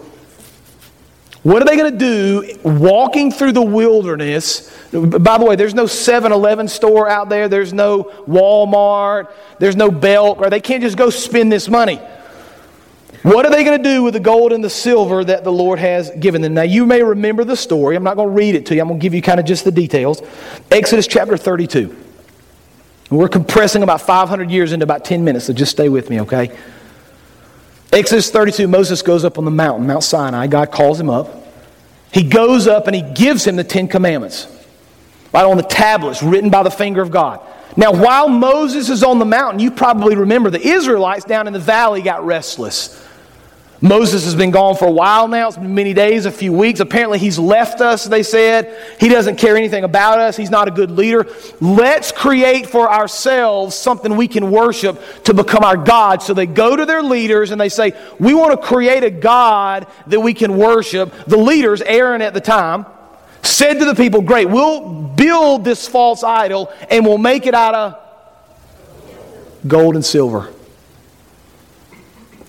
What 1.43 1.61
are 1.61 1.65
they 1.65 1.77
going 1.77 1.93
to 1.93 1.97
do 1.97 2.59
walking 2.63 3.31
through 3.31 3.53
the 3.53 3.61
wilderness? 3.61 4.75
By 4.91 5.37
the 5.37 5.45
way, 5.45 5.55
there's 5.55 5.73
no 5.73 5.85
7 5.85 6.31
Eleven 6.31 6.67
store 6.67 7.09
out 7.09 7.29
there, 7.29 7.47
there's 7.47 7.71
no 7.71 8.03
Walmart, 8.27 9.31
there's 9.57 9.77
no 9.77 9.89
Belk, 9.89 10.39
or 10.39 10.49
they 10.49 10.59
can't 10.59 10.83
just 10.83 10.97
go 10.97 11.09
spend 11.09 11.51
this 11.51 11.69
money. 11.69 12.01
What 13.23 13.45
are 13.45 13.51
they 13.51 13.63
going 13.63 13.81
to 13.81 13.89
do 13.89 14.03
with 14.03 14.13
the 14.13 14.19
gold 14.19 14.53
and 14.53 14.63
the 14.63 14.69
silver 14.69 15.23
that 15.23 15.43
the 15.43 15.51
Lord 15.51 15.79
has 15.79 16.09
given 16.11 16.41
them? 16.41 16.53
Now, 16.53 16.61
you 16.61 16.85
may 16.85 17.03
remember 17.03 17.43
the 17.43 17.55
story. 17.55 17.95
I'm 17.95 18.03
not 18.03 18.15
going 18.15 18.29
to 18.29 18.33
read 18.35 18.55
it 18.55 18.65
to 18.67 18.75
you, 18.75 18.81
I'm 18.81 18.87
going 18.87 18.99
to 18.99 19.03
give 19.03 19.13
you 19.13 19.21
kind 19.21 19.39
of 19.39 19.45
just 19.45 19.63
the 19.63 19.71
details. 19.71 20.21
Exodus 20.71 21.07
chapter 21.07 21.37
32. 21.37 21.95
We're 23.09 23.29
compressing 23.29 23.81
about 23.81 24.01
500 24.01 24.51
years 24.51 24.71
into 24.71 24.83
about 24.83 25.03
10 25.03 25.23
minutes, 25.23 25.45
so 25.45 25.53
just 25.53 25.71
stay 25.71 25.89
with 25.89 26.09
me, 26.09 26.21
okay? 26.21 26.55
Exodus 27.91 28.29
32, 28.29 28.67
Moses 28.67 29.01
goes 29.01 29.25
up 29.25 29.37
on 29.37 29.45
the 29.45 29.51
mountain, 29.51 29.87
Mount 29.87 30.03
Sinai. 30.03 30.47
God 30.47 30.71
calls 30.71 30.99
him 30.99 31.09
up. 31.09 31.47
He 32.11 32.23
goes 32.23 32.67
up 32.67 32.87
and 32.87 32.95
he 32.95 33.01
gives 33.01 33.45
him 33.45 33.55
the 33.55 33.63
Ten 33.63 33.87
Commandments, 33.87 34.47
right 35.33 35.45
on 35.45 35.57
the 35.57 35.63
tablets 35.63 36.21
written 36.21 36.49
by 36.49 36.63
the 36.63 36.71
finger 36.71 37.01
of 37.01 37.11
God. 37.11 37.41
Now, 37.77 37.93
while 37.93 38.29
Moses 38.29 38.89
is 38.89 39.03
on 39.03 39.19
the 39.19 39.25
mountain, 39.25 39.59
you 39.59 39.71
probably 39.71 40.15
remember 40.15 40.49
the 40.49 40.61
Israelites 40.61 41.23
down 41.23 41.47
in 41.47 41.53
the 41.53 41.59
valley 41.59 42.01
got 42.01 42.25
restless. 42.25 43.05
Moses 43.81 44.25
has 44.25 44.35
been 44.35 44.51
gone 44.51 44.75
for 44.75 44.87
a 44.87 44.91
while 44.91 45.29
now. 45.29 45.47
It's 45.47 45.55
been 45.57 45.73
many 45.73 45.93
days, 45.93 46.25
a 46.25 46.31
few 46.31 46.51
weeks. 46.51 46.81
Apparently, 46.81 47.17
he's 47.17 47.39
left 47.39 47.79
us, 47.79 48.03
they 48.03 48.23
said. 48.23 48.75
He 48.99 49.07
doesn't 49.07 49.37
care 49.37 49.55
anything 49.55 49.85
about 49.85 50.19
us. 50.19 50.35
He's 50.35 50.49
not 50.49 50.67
a 50.67 50.71
good 50.71 50.91
leader. 50.91 51.27
Let's 51.61 52.11
create 52.11 52.67
for 52.67 52.91
ourselves 52.91 53.75
something 53.75 54.17
we 54.17 54.27
can 54.27 54.51
worship 54.51 55.01
to 55.23 55.33
become 55.33 55.63
our 55.63 55.77
God. 55.77 56.21
So 56.21 56.33
they 56.33 56.45
go 56.45 56.75
to 56.75 56.85
their 56.85 57.01
leaders 57.01 57.51
and 57.51 57.61
they 57.61 57.69
say, 57.69 57.93
We 58.19 58.33
want 58.33 58.59
to 58.59 58.67
create 58.67 59.05
a 59.05 59.11
God 59.11 59.87
that 60.07 60.19
we 60.19 60.33
can 60.33 60.57
worship. 60.57 61.13
The 61.27 61.37
leaders, 61.37 61.81
Aaron 61.81 62.21
at 62.21 62.33
the 62.33 62.41
time, 62.41 62.85
said 63.43 63.75
to 63.75 63.85
the 63.85 63.95
people, 63.95 64.21
Great, 64.21 64.49
we'll 64.49 64.89
build 64.91 65.63
this 65.63 65.87
false 65.87 66.21
idol 66.21 66.73
and 66.89 67.05
we'll 67.05 67.17
make 67.17 67.47
it 67.47 67.53
out 67.53 67.75
of 67.75 67.99
gold 69.65 69.95
and 69.95 70.03
silver. 70.03 70.53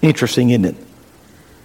Interesting, 0.02 0.50
isn't 0.50 0.64
it? 0.64 0.89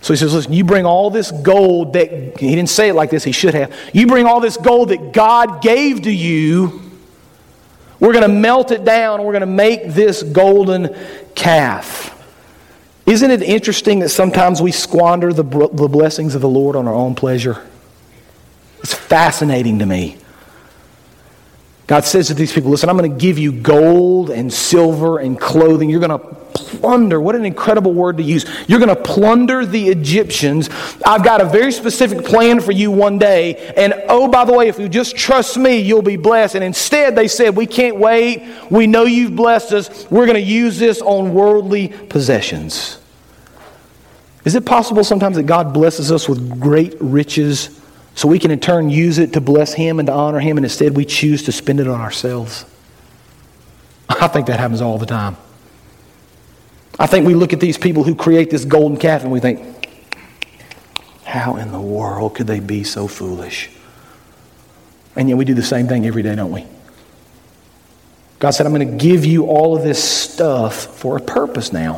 So 0.05 0.13
he 0.13 0.19
says, 0.19 0.35
Listen, 0.35 0.53
you 0.53 0.63
bring 0.63 0.85
all 0.85 1.09
this 1.09 1.31
gold 1.31 1.93
that, 1.93 2.11
he 2.39 2.53
didn't 2.53 2.69
say 2.69 2.89
it 2.89 2.93
like 2.93 3.09
this, 3.09 3.23
he 3.23 3.31
should 3.31 3.55
have. 3.55 3.75
You 3.91 4.05
bring 4.05 4.27
all 4.27 4.39
this 4.39 4.55
gold 4.55 4.89
that 4.89 5.13
God 5.13 5.63
gave 5.63 6.03
to 6.03 6.11
you. 6.11 6.79
We're 7.99 8.11
going 8.11 8.21
to 8.21 8.27
melt 8.27 8.69
it 8.69 8.85
down 8.85 9.23
we're 9.23 9.31
going 9.31 9.39
to 9.39 9.47
make 9.47 9.87
this 9.87 10.21
golden 10.21 10.95
calf. 11.33 12.11
Isn't 13.07 13.31
it 13.31 13.41
interesting 13.41 13.97
that 14.01 14.09
sometimes 14.09 14.61
we 14.61 14.71
squander 14.71 15.33
the, 15.33 15.41
the 15.41 15.87
blessings 15.87 16.35
of 16.35 16.41
the 16.41 16.49
Lord 16.49 16.75
on 16.75 16.87
our 16.87 16.93
own 16.93 17.15
pleasure? 17.15 17.65
It's 18.81 18.93
fascinating 18.93 19.79
to 19.79 19.87
me. 19.87 20.17
God 21.87 22.05
says 22.05 22.27
to 22.27 22.35
these 22.35 22.53
people, 22.53 22.69
listen, 22.69 22.89
I'm 22.89 22.97
going 22.97 23.11
to 23.11 23.17
give 23.17 23.39
you 23.39 23.51
gold 23.51 24.29
and 24.29 24.53
silver 24.53 25.17
and 25.17 25.39
clothing. 25.41 25.89
You're 25.89 25.99
going 25.99 26.19
to 26.19 26.44
plunder. 26.79 27.19
What 27.19 27.35
an 27.35 27.45
incredible 27.45 27.93
word 27.93 28.17
to 28.17 28.23
use. 28.23 28.45
You're 28.67 28.79
going 28.79 28.95
to 28.95 29.01
plunder 29.01 29.65
the 29.65 29.89
Egyptians. 29.89 30.69
I've 31.05 31.23
got 31.23 31.41
a 31.41 31.45
very 31.45 31.71
specific 31.71 32.25
plan 32.25 32.59
for 32.59 32.71
you 32.71 32.91
one 32.91 33.17
day. 33.17 33.73
And 33.75 33.93
oh, 34.07 34.27
by 34.27 34.45
the 34.45 34.53
way, 34.53 34.67
if 34.67 34.79
you 34.79 34.89
just 34.89 35.15
trust 35.15 35.57
me, 35.57 35.77
you'll 35.77 36.01
be 36.01 36.17
blessed. 36.17 36.55
And 36.55 36.63
instead, 36.63 37.15
they 37.15 37.27
said, 37.27 37.55
we 37.55 37.65
can't 37.65 37.97
wait. 37.97 38.47
We 38.69 38.87
know 38.87 39.03
you've 39.03 39.35
blessed 39.35 39.73
us. 39.73 40.09
We're 40.11 40.25
going 40.25 40.35
to 40.35 40.41
use 40.41 40.79
this 40.79 41.01
on 41.01 41.33
worldly 41.33 41.89
possessions. 41.89 42.99
Is 44.43 44.55
it 44.55 44.65
possible 44.65 45.03
sometimes 45.03 45.37
that 45.37 45.43
God 45.43 45.73
blesses 45.73 46.11
us 46.11 46.29
with 46.29 46.59
great 46.59 46.95
riches? 46.99 47.81
so 48.15 48.29
we 48.29 48.39
can 48.39 48.49
in 48.49 48.59
turn 48.59 48.89
use 48.89 49.17
it 49.17 49.33
to 49.33 49.41
bless 49.41 49.73
Him 49.73 49.99
and 49.99 50.07
to 50.07 50.13
honor 50.13 50.39
Him, 50.39 50.57
and 50.57 50.65
instead 50.65 50.95
we 50.95 51.05
choose 51.05 51.43
to 51.43 51.51
spend 51.51 51.81
it 51.81 51.87
on 51.87 51.99
ourselves. 51.99 52.65
I 54.09 54.27
think 54.29 54.47
that 54.47 54.59
happens 54.59 54.81
all 54.81 54.97
the 54.97 55.05
time. 55.05 55.35
I 56.97 57.07
think 57.07 57.27
we 57.27 57.33
look 57.33 57.53
at 57.53 57.59
these 57.59 57.77
people 57.77 58.03
who 58.03 58.15
create 58.15 58.49
this 58.49 58.65
golden 58.65 58.97
calf 58.97 59.23
and 59.23 59.31
we 59.31 59.39
think, 59.39 59.61
how 61.23 61.57
in 61.57 61.71
the 61.71 61.81
world 61.81 62.35
could 62.35 62.47
they 62.47 62.59
be 62.59 62.83
so 62.83 63.07
foolish? 63.07 63.69
And 65.15 65.27
yet 65.27 65.37
we 65.37 65.45
do 65.45 65.53
the 65.53 65.63
same 65.63 65.87
thing 65.87 66.05
every 66.05 66.23
day, 66.23 66.35
don't 66.35 66.51
we? 66.51 66.65
God 68.39 68.51
said, 68.51 68.65
I'm 68.65 68.73
going 68.73 68.87
to 68.89 68.97
give 68.97 69.25
you 69.25 69.45
all 69.45 69.75
of 69.75 69.83
this 69.83 70.03
stuff 70.03 70.97
for 70.97 71.17
a 71.17 71.21
purpose 71.21 71.71
now. 71.71 71.95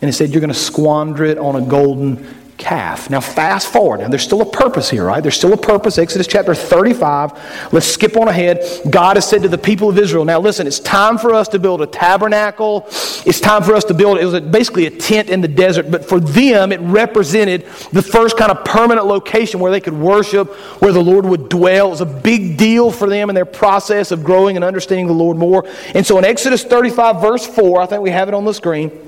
And 0.00 0.08
He 0.08 0.12
said, 0.12 0.30
You're 0.30 0.40
going 0.40 0.52
to 0.52 0.58
squander 0.58 1.24
it 1.24 1.38
on 1.38 1.56
a 1.56 1.60
golden 1.60 2.26
calf. 2.56 3.10
Now, 3.10 3.20
fast 3.20 3.72
forward. 3.72 4.00
Now, 4.00 4.08
there's 4.08 4.22
still 4.22 4.40
a 4.40 4.50
purpose 4.50 4.88
here, 4.88 5.04
right? 5.04 5.22
There's 5.22 5.36
still 5.36 5.52
a 5.52 5.58
purpose. 5.58 5.98
Exodus 5.98 6.26
chapter 6.26 6.54
35. 6.54 7.72
Let's 7.72 7.86
skip 7.86 8.16
on 8.16 8.28
ahead. 8.28 8.64
God 8.90 9.16
has 9.16 9.28
said 9.28 9.42
to 9.42 9.48
the 9.48 9.58
people 9.58 9.88
of 9.88 9.98
Israel, 9.98 10.24
now 10.24 10.40
listen, 10.40 10.66
it's 10.66 10.80
time 10.80 11.18
for 11.18 11.34
us 11.34 11.48
to 11.48 11.58
build 11.58 11.82
a 11.82 11.86
tabernacle. 11.86 12.84
It's 13.26 13.40
time 13.40 13.62
for 13.62 13.74
us 13.74 13.84
to 13.84 13.94
build, 13.94 14.18
it 14.18 14.24
was 14.24 14.40
basically 14.40 14.86
a 14.86 14.90
tent 14.90 15.28
in 15.28 15.40
the 15.40 15.48
desert, 15.48 15.90
but 15.90 16.04
for 16.04 16.20
them, 16.20 16.72
it 16.72 16.80
represented 16.80 17.66
the 17.92 18.02
first 18.02 18.36
kind 18.36 18.50
of 18.50 18.64
permanent 18.64 19.06
location 19.06 19.60
where 19.60 19.70
they 19.70 19.80
could 19.80 19.94
worship, 19.94 20.52
where 20.80 20.92
the 20.92 21.02
Lord 21.02 21.26
would 21.26 21.48
dwell. 21.48 21.88
It 21.88 21.90
was 21.90 22.00
a 22.00 22.06
big 22.06 22.56
deal 22.56 22.90
for 22.90 23.08
them 23.08 23.28
in 23.28 23.34
their 23.34 23.44
process 23.44 24.10
of 24.10 24.24
growing 24.24 24.56
and 24.56 24.64
understanding 24.64 25.06
the 25.06 25.12
Lord 25.12 25.36
more. 25.36 25.66
And 25.94 26.06
so 26.06 26.18
in 26.18 26.24
Exodus 26.24 26.64
35, 26.64 27.20
verse 27.20 27.46
4, 27.46 27.82
I 27.82 27.86
think 27.86 28.02
we 28.02 28.10
have 28.10 28.28
it 28.28 28.34
on 28.34 28.44
the 28.44 28.54
screen. 28.54 29.06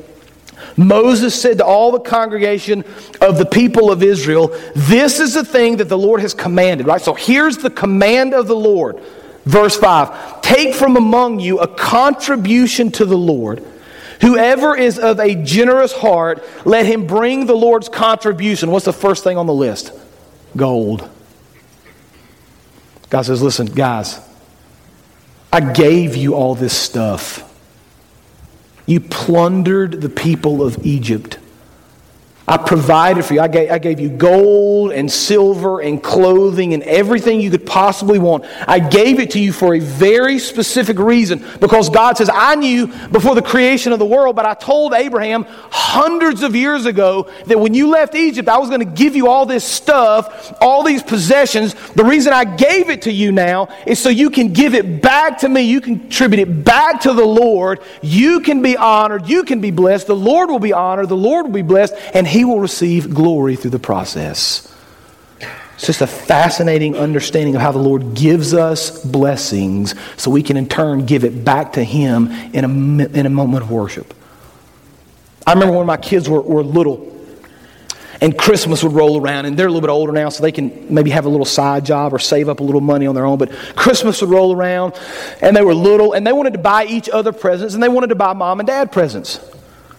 Moses 0.78 1.38
said 1.40 1.58
to 1.58 1.64
all 1.64 1.90
the 1.90 2.00
congregation 2.00 2.84
of 3.20 3.36
the 3.36 3.44
people 3.44 3.90
of 3.90 4.02
Israel, 4.02 4.56
This 4.76 5.18
is 5.18 5.34
the 5.34 5.44
thing 5.44 5.78
that 5.78 5.88
the 5.88 5.98
Lord 5.98 6.20
has 6.20 6.32
commanded, 6.32 6.86
right? 6.86 7.00
So 7.02 7.14
here's 7.14 7.58
the 7.58 7.70
command 7.70 8.32
of 8.32 8.46
the 8.46 8.56
Lord. 8.56 9.00
Verse 9.44 9.76
5 9.76 10.40
Take 10.40 10.74
from 10.74 10.96
among 10.96 11.40
you 11.40 11.58
a 11.58 11.66
contribution 11.66 12.92
to 12.92 13.04
the 13.04 13.18
Lord. 13.18 13.64
Whoever 14.20 14.76
is 14.76 14.98
of 14.98 15.20
a 15.20 15.34
generous 15.34 15.92
heart, 15.92 16.44
let 16.64 16.86
him 16.86 17.06
bring 17.06 17.46
the 17.46 17.54
Lord's 17.54 17.88
contribution. 17.88 18.70
What's 18.70 18.84
the 18.84 18.92
first 18.92 19.24
thing 19.24 19.36
on 19.36 19.46
the 19.46 19.54
list? 19.54 19.92
Gold. 20.56 21.08
God 23.10 23.22
says, 23.22 23.42
Listen, 23.42 23.66
guys, 23.66 24.20
I 25.52 25.72
gave 25.72 26.14
you 26.14 26.34
all 26.34 26.54
this 26.54 26.76
stuff. 26.76 27.47
You 28.88 29.00
plundered 29.00 30.00
the 30.00 30.08
people 30.08 30.62
of 30.62 30.78
Egypt. 30.82 31.37
I 32.48 32.56
provided 32.56 33.26
for 33.26 33.34
you. 33.34 33.40
I 33.40 33.48
gave, 33.48 33.70
I 33.70 33.78
gave, 33.78 34.00
you 34.00 34.08
gold 34.08 34.92
and 34.92 35.12
silver 35.12 35.82
and 35.82 36.02
clothing 36.02 36.72
and 36.72 36.82
everything 36.84 37.42
you 37.42 37.50
could 37.50 37.66
possibly 37.66 38.18
want. 38.18 38.46
I 38.66 38.78
gave 38.78 39.20
it 39.20 39.32
to 39.32 39.38
you 39.38 39.52
for 39.52 39.74
a 39.74 39.80
very 39.80 40.38
specific 40.38 40.98
reason 40.98 41.44
because 41.60 41.90
God 41.90 42.16
says, 42.16 42.30
I 42.32 42.54
knew 42.54 42.86
before 43.08 43.34
the 43.34 43.42
creation 43.42 43.92
of 43.92 43.98
the 43.98 44.06
world, 44.06 44.34
but 44.34 44.46
I 44.46 44.54
told 44.54 44.94
Abraham 44.94 45.44
hundreds 45.70 46.42
of 46.42 46.56
years 46.56 46.86
ago 46.86 47.30
that 47.46 47.60
when 47.60 47.74
you 47.74 47.90
left 47.90 48.14
Egypt, 48.14 48.48
I 48.48 48.56
was 48.56 48.70
going 48.70 48.80
to 48.80 48.86
give 48.86 49.14
you 49.14 49.28
all 49.28 49.44
this 49.44 49.64
stuff, 49.64 50.56
all 50.62 50.82
these 50.82 51.02
possessions. 51.02 51.74
The 51.92 52.04
reason 52.04 52.32
I 52.32 52.44
gave 52.44 52.88
it 52.88 53.02
to 53.02 53.12
you 53.12 53.30
now 53.30 53.68
is 53.86 53.98
so 53.98 54.08
you 54.08 54.30
can 54.30 54.54
give 54.54 54.74
it 54.74 55.02
back 55.02 55.38
to 55.40 55.48
me. 55.50 55.62
You 55.62 55.82
can 55.82 56.00
contribute 56.00 56.40
it 56.40 56.64
back 56.64 57.02
to 57.02 57.12
the 57.12 57.26
Lord. 57.26 57.80
You 58.00 58.40
can 58.40 58.62
be 58.62 58.74
honored. 58.74 59.28
You 59.28 59.42
can 59.42 59.60
be 59.60 59.70
blessed. 59.70 60.06
The 60.06 60.16
Lord 60.16 60.48
will 60.48 60.58
be 60.58 60.72
honored. 60.72 61.10
The 61.10 61.16
Lord 61.16 61.44
will 61.44 61.52
be 61.52 61.60
blessed. 61.60 61.94
And 62.14 62.26
He 62.26 62.37
he 62.38 62.44
will 62.44 62.60
receive 62.60 63.12
glory 63.12 63.56
through 63.56 63.72
the 63.72 63.80
process. 63.80 64.72
It's 65.74 65.86
just 65.86 66.02
a 66.02 66.06
fascinating 66.06 66.94
understanding 66.94 67.56
of 67.56 67.60
how 67.60 67.72
the 67.72 67.80
Lord 67.80 68.14
gives 68.14 68.54
us 68.54 69.04
blessings 69.04 69.96
so 70.16 70.30
we 70.30 70.44
can 70.44 70.56
in 70.56 70.68
turn 70.68 71.04
give 71.04 71.24
it 71.24 71.44
back 71.44 71.72
to 71.72 71.82
Him 71.82 72.30
in 72.52 72.64
a, 72.64 72.68
in 73.08 73.26
a 73.26 73.28
moment 73.28 73.64
of 73.64 73.72
worship. 73.72 74.14
I 75.48 75.54
remember 75.54 75.78
when 75.78 75.86
my 75.86 75.96
kids 75.96 76.28
were, 76.28 76.40
were 76.40 76.62
little 76.62 77.12
and 78.20 78.38
Christmas 78.38 78.84
would 78.84 78.92
roll 78.92 79.20
around, 79.20 79.46
and 79.46 79.58
they're 79.58 79.66
a 79.66 79.70
little 79.70 79.80
bit 79.80 79.90
older 79.90 80.12
now, 80.12 80.28
so 80.28 80.44
they 80.44 80.52
can 80.52 80.94
maybe 80.94 81.10
have 81.10 81.24
a 81.24 81.28
little 81.28 81.44
side 81.44 81.84
job 81.84 82.14
or 82.14 82.20
save 82.20 82.48
up 82.48 82.60
a 82.60 82.62
little 82.62 82.80
money 82.80 83.08
on 83.08 83.16
their 83.16 83.26
own. 83.26 83.38
But 83.38 83.50
Christmas 83.74 84.20
would 84.20 84.30
roll 84.30 84.52
around, 84.52 84.94
and 85.42 85.56
they 85.56 85.62
were 85.62 85.74
little, 85.74 86.12
and 86.12 86.24
they 86.24 86.32
wanted 86.32 86.52
to 86.52 86.60
buy 86.60 86.84
each 86.84 87.08
other 87.08 87.32
presents, 87.32 87.74
and 87.74 87.82
they 87.82 87.88
wanted 87.88 88.10
to 88.10 88.14
buy 88.14 88.32
mom 88.32 88.60
and 88.60 88.66
dad 88.68 88.92
presents. 88.92 89.40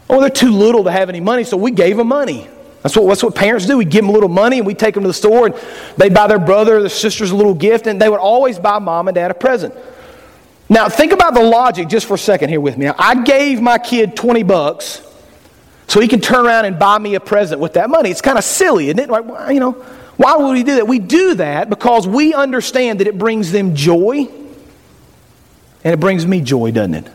Oh, 0.09 0.19
they're 0.19 0.29
too 0.29 0.51
little 0.51 0.85
to 0.85 0.91
have 0.91 1.09
any 1.09 1.19
money, 1.19 1.43
so 1.43 1.55
we 1.55 1.71
gave 1.71 1.97
them 1.97 2.07
money. 2.07 2.47
That's 2.81 2.95
what, 2.95 3.07
that's 3.07 3.23
what 3.23 3.35
parents 3.35 3.65
do. 3.65 3.77
We 3.77 3.85
give 3.85 4.03
them 4.03 4.09
a 4.09 4.13
little 4.13 4.29
money 4.29 4.57
and 4.57 4.65
we 4.65 4.73
take 4.73 4.93
them 4.93 5.03
to 5.03 5.09
the 5.09 5.13
store 5.13 5.47
and 5.47 5.55
they 5.97 6.09
buy 6.09 6.27
their 6.27 6.39
brother 6.39 6.77
or 6.77 6.79
their 6.79 6.89
sisters 6.89 7.31
a 7.31 7.35
little 7.35 7.53
gift 7.53 7.87
and 7.87 8.01
they 8.01 8.09
would 8.09 8.19
always 8.19 8.57
buy 8.57 8.79
mom 8.79 9.07
and 9.07 9.15
dad 9.15 9.31
a 9.31 9.33
present. 9.33 9.75
Now, 10.69 10.87
think 10.87 11.11
about 11.11 11.33
the 11.33 11.41
logic 11.43 11.89
just 11.89 12.05
for 12.05 12.13
a 12.13 12.17
second 12.17 12.49
here 12.49 12.61
with 12.61 12.77
me. 12.77 12.87
I 12.87 13.23
gave 13.23 13.61
my 13.61 13.79
kid 13.79 14.15
20 14.15 14.43
bucks 14.43 15.01
so 15.87 15.99
he 15.99 16.07
can 16.07 16.21
turn 16.21 16.45
around 16.45 16.65
and 16.65 16.79
buy 16.79 16.97
me 16.99 17.15
a 17.15 17.19
present 17.19 17.59
with 17.59 17.73
that 17.73 17.89
money. 17.89 18.11
It's 18.11 18.21
kind 18.21 18.37
of 18.37 18.43
silly, 18.43 18.87
isn't 18.87 18.99
it? 18.99 19.09
Like, 19.09 19.51
you 19.51 19.59
know, 19.59 19.71
why 20.15 20.37
would 20.37 20.53
we 20.53 20.63
do 20.63 20.75
that? 20.75 20.87
We 20.87 20.99
do 20.99 21.35
that 21.35 21.69
because 21.69 22.07
we 22.07 22.33
understand 22.33 22.99
that 22.99 23.07
it 23.07 23.17
brings 23.17 23.51
them 23.51 23.75
joy 23.75 24.27
and 25.83 25.93
it 25.93 25.99
brings 25.99 26.25
me 26.25 26.41
joy, 26.41 26.71
doesn't 26.71 26.93
it? 26.93 27.11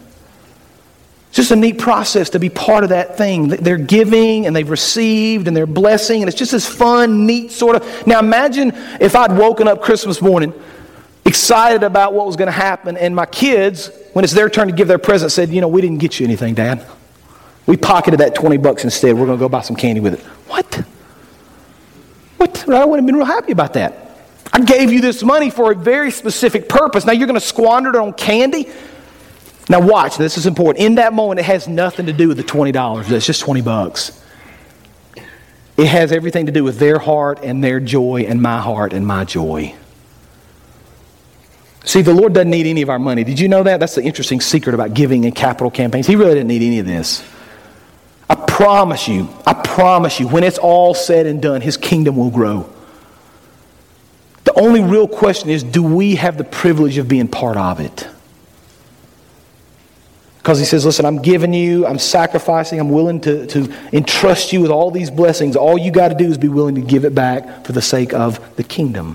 Just 1.35 1.51
a 1.51 1.57
neat 1.57 1.79
process 1.79 2.31
to 2.31 2.39
be 2.39 2.49
part 2.49 2.85
of 2.85 2.91
that 2.91 3.19
thing. 3.19 3.49
They're 3.49 3.77
giving 3.77 4.47
and 4.47 4.55
they've 4.55 4.71
received 4.71 5.49
and 5.49 5.57
they're 5.57 5.67
blessing, 5.67 6.23
and 6.23 6.29
it's 6.29 6.39
just 6.39 6.53
this 6.53 6.65
fun, 6.65 7.27
neat 7.27 7.51
sort 7.51 7.75
of. 7.75 8.07
Now, 8.07 8.21
imagine 8.21 8.71
if 9.01 9.17
I'd 9.17 9.37
woken 9.37 9.67
up 9.67 9.83
Christmas 9.83 10.23
morning 10.23 10.55
excited 11.25 11.83
about 11.83 12.15
what 12.15 12.25
was 12.25 12.37
going 12.37 12.47
to 12.47 12.53
happen, 12.53 12.97
and 12.97 13.17
my 13.17 13.27
kids, 13.27 13.91
when 14.13 14.25
it's 14.25 14.33
their 14.33 14.49
turn 14.49 14.69
to 14.69 14.73
give 14.73 14.87
their 14.87 14.97
present, 14.97 15.33
said, 15.33 15.49
You 15.49 15.61
know, 15.61 15.67
we 15.67 15.81
didn't 15.81 15.99
get 15.99 16.21
you 16.21 16.25
anything, 16.25 16.55
Dad. 16.55 16.87
We 17.67 17.77
pocketed 17.79 18.21
that 18.21 18.37
20 18.37 18.59
bucks 18.59 18.85
instead. 18.85 19.17
We're 19.17 19.27
going 19.27 19.39
to 19.39 19.45
go 19.45 19.49
buy 19.49 19.63
some 19.63 19.75
candy 19.75 20.01
with 20.01 20.15
it. 20.15 20.21
What? 20.49 20.85
What? 22.37 22.69
I 22.69 22.85
wouldn't 22.85 22.99
have 22.99 23.07
been 23.07 23.17
real 23.17 23.25
happy 23.25 23.51
about 23.51 23.73
that. 23.73 24.21
I 24.53 24.61
gave 24.61 24.93
you 24.93 25.01
this 25.01 25.25
money 25.25 25.51
for 25.51 25.73
a 25.73 25.75
very 25.75 26.13
specific 26.13 26.69
purpose. 26.69 27.05
Now 27.05 27.13
you're 27.13 27.27
going 27.27 27.41
to 27.41 27.45
squander 27.45 27.91
it 27.91 27.97
on 27.97 28.13
candy? 28.13 28.69
Now, 29.69 29.81
watch, 29.81 30.19
this 30.19 30.37
is 30.37 30.47
important. 30.47 30.85
In 30.85 30.97
that 30.97 31.13
moment, 31.13 31.41
it 31.41 31.45
has 31.45 31.67
nothing 31.67 32.07
to 32.07 32.13
do 32.13 32.29
with 32.29 32.37
the 32.37 32.45
$20. 32.45 33.11
It's 33.11 33.27
just 33.27 33.41
20 33.41 33.63
bucks. 33.63 34.21
It 35.77 35.87
has 35.87 36.13
everything 36.13 36.47
to 36.47 36.53
do 36.53 36.63
with 36.63 36.79
their 36.79 36.99
heart 36.99 37.41
and 37.43 37.65
their 37.65 37.81
joy 37.81 38.27
and 38.29 38.41
my 38.41 38.61
heart 38.61 38.93
and 38.93 39.07
my 39.07 39.25
joy. 39.25 39.75
See, 41.85 42.03
the 42.03 42.15
Lord 42.15 42.33
doesn't 42.33 42.51
need 42.51 42.67
any 42.67 42.83
of 42.83 42.89
our 42.89 42.99
money. 42.99 43.25
Did 43.25 43.41
you 43.41 43.49
know 43.49 43.63
that? 43.63 43.81
That's 43.81 43.95
the 43.95 44.03
interesting 44.03 44.41
secret 44.41 44.75
about 44.75 44.95
giving 44.95 45.25
and 45.25 45.35
capital 45.35 45.71
campaigns. 45.71 46.07
He 46.07 46.17
really 46.17 46.35
didn't 46.35 46.49
need 46.49 46.63
any 46.63 46.79
of 46.79 46.87
this. 46.87 47.25
I 48.29 48.37
promise 48.37 49.07
you, 49.07 49.29
I 49.47 49.53
promise 49.53 50.19
you, 50.19 50.29
when 50.29 50.45
it's 50.45 50.57
all 50.57 50.95
said 50.95 51.27
and 51.27 51.43
done, 51.43 51.61
His 51.61 51.77
kingdom 51.77 52.17
will 52.17 52.31
grow. 52.31 52.71
The 54.45 54.59
only 54.59 54.83
real 54.83 55.09
question 55.09 55.51
is 55.51 55.63
do 55.63 55.83
we 55.83 56.15
have 56.17 56.39
the 56.39 56.45
privilege 56.45 56.97
of 56.97 57.09
being 57.09 57.29
part 57.29 57.57
of 57.57 57.81
it? 57.81 58.09
Because 60.45 60.59
he 60.59 60.67
says, 60.67 60.85
Listen, 60.85 61.07
I'm 61.07 61.23
giving 61.23 61.55
you, 61.55 61.87
I'm 61.87 61.99
sacrificing, 61.99 62.79
I'm 62.79 62.91
willing 62.91 63.19
to, 63.23 63.47
to 63.47 63.75
entrust 63.95 64.53
you 64.53 64.61
with 64.61 64.71
all 64.71 64.91
these 64.91 65.11
blessings. 65.11 65.57
All 65.57 65.79
you 65.79 65.91
got 65.91 66.09
to 66.09 66.15
do 66.15 66.27
is 66.27 66.37
be 66.37 66.49
willing 66.49 66.75
to 66.75 66.83
give 66.83 67.07
it 67.07 67.15
back 67.15 67.65
for 67.65 67.73
the 67.73 67.81
sake 67.81 68.13
of 68.13 68.55
the 68.57 68.63
kingdom. 68.63 69.15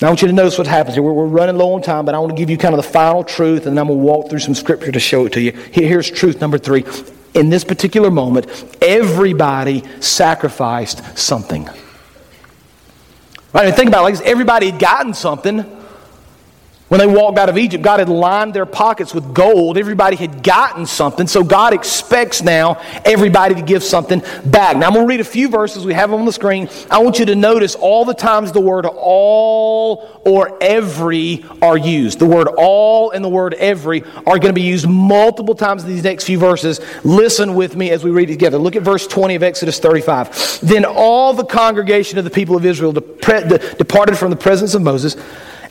Now, 0.00 0.06
I 0.06 0.10
want 0.10 0.22
you 0.22 0.28
to 0.28 0.32
notice 0.32 0.56
what 0.56 0.68
happens 0.68 0.94
here. 0.94 1.02
We're, 1.02 1.12
we're 1.12 1.26
running 1.26 1.56
low 1.56 1.72
on 1.72 1.82
time, 1.82 2.04
but 2.04 2.14
I 2.14 2.20
want 2.20 2.30
to 2.30 2.36
give 2.36 2.48
you 2.48 2.56
kind 2.56 2.76
of 2.76 2.76
the 2.76 2.88
final 2.88 3.24
truth, 3.24 3.66
and 3.66 3.76
then 3.76 3.78
I'm 3.78 3.88
going 3.88 3.98
to 3.98 4.04
walk 4.04 4.30
through 4.30 4.38
some 4.38 4.54
scripture 4.54 4.92
to 4.92 5.00
show 5.00 5.26
it 5.26 5.32
to 5.32 5.40
you. 5.40 5.50
Here, 5.50 5.88
here's 5.88 6.08
truth 6.08 6.40
number 6.40 6.56
three. 6.56 6.84
In 7.34 7.50
this 7.50 7.64
particular 7.64 8.12
moment, 8.12 8.46
everybody 8.80 9.82
sacrificed 9.98 11.18
something. 11.18 11.68
Right? 13.52 13.66
And 13.66 13.74
think 13.74 13.88
about 13.88 14.08
it, 14.08 14.14
like 14.14 14.24
everybody 14.24 14.70
had 14.70 14.78
gotten 14.78 15.12
something, 15.12 15.64
When 16.88 17.00
they 17.00 17.06
walked 17.06 17.36
out 17.36 17.50
of 17.50 17.58
Egypt, 17.58 17.84
God 17.84 17.98
had 17.98 18.08
lined 18.08 18.54
their 18.54 18.64
pockets 18.64 19.12
with 19.12 19.34
gold. 19.34 19.76
Everybody 19.76 20.16
had 20.16 20.42
gotten 20.42 20.86
something. 20.86 21.26
So 21.26 21.44
God 21.44 21.74
expects 21.74 22.42
now 22.42 22.80
everybody 23.04 23.54
to 23.54 23.62
give 23.62 23.82
something 23.82 24.22
back. 24.46 24.78
Now 24.78 24.86
I'm 24.86 24.94
going 24.94 25.04
to 25.04 25.08
read 25.08 25.20
a 25.20 25.24
few 25.24 25.50
verses. 25.50 25.84
We 25.84 25.92
have 25.92 26.10
them 26.10 26.20
on 26.20 26.26
the 26.26 26.32
screen. 26.32 26.70
I 26.90 27.00
want 27.00 27.18
you 27.18 27.26
to 27.26 27.34
notice 27.34 27.74
all 27.74 28.06
the 28.06 28.14
times 28.14 28.52
the 28.52 28.62
word 28.62 28.86
all 28.86 30.22
or 30.24 30.56
every 30.62 31.44
are 31.60 31.76
used. 31.76 32.20
The 32.20 32.26
word 32.26 32.48
all 32.56 33.10
and 33.10 33.22
the 33.22 33.28
word 33.28 33.52
every 33.54 34.02
are 34.26 34.38
going 34.38 34.48
to 34.48 34.52
be 34.54 34.62
used 34.62 34.88
multiple 34.88 35.54
times 35.54 35.84
in 35.84 35.90
these 35.90 36.04
next 36.04 36.24
few 36.24 36.38
verses. 36.38 36.80
Listen 37.04 37.54
with 37.54 37.76
me 37.76 37.90
as 37.90 38.02
we 38.02 38.10
read 38.10 38.28
together. 38.28 38.56
Look 38.56 38.76
at 38.76 38.82
verse 38.82 39.06
20 39.06 39.34
of 39.34 39.42
Exodus 39.42 39.78
35. 39.78 40.60
Then 40.62 40.86
all 40.86 41.34
the 41.34 41.44
congregation 41.44 42.16
of 42.16 42.24
the 42.24 42.30
people 42.30 42.56
of 42.56 42.64
Israel 42.64 42.92
departed 42.92 44.16
from 44.16 44.30
the 44.30 44.38
presence 44.40 44.72
of 44.72 44.80
Moses 44.80 45.16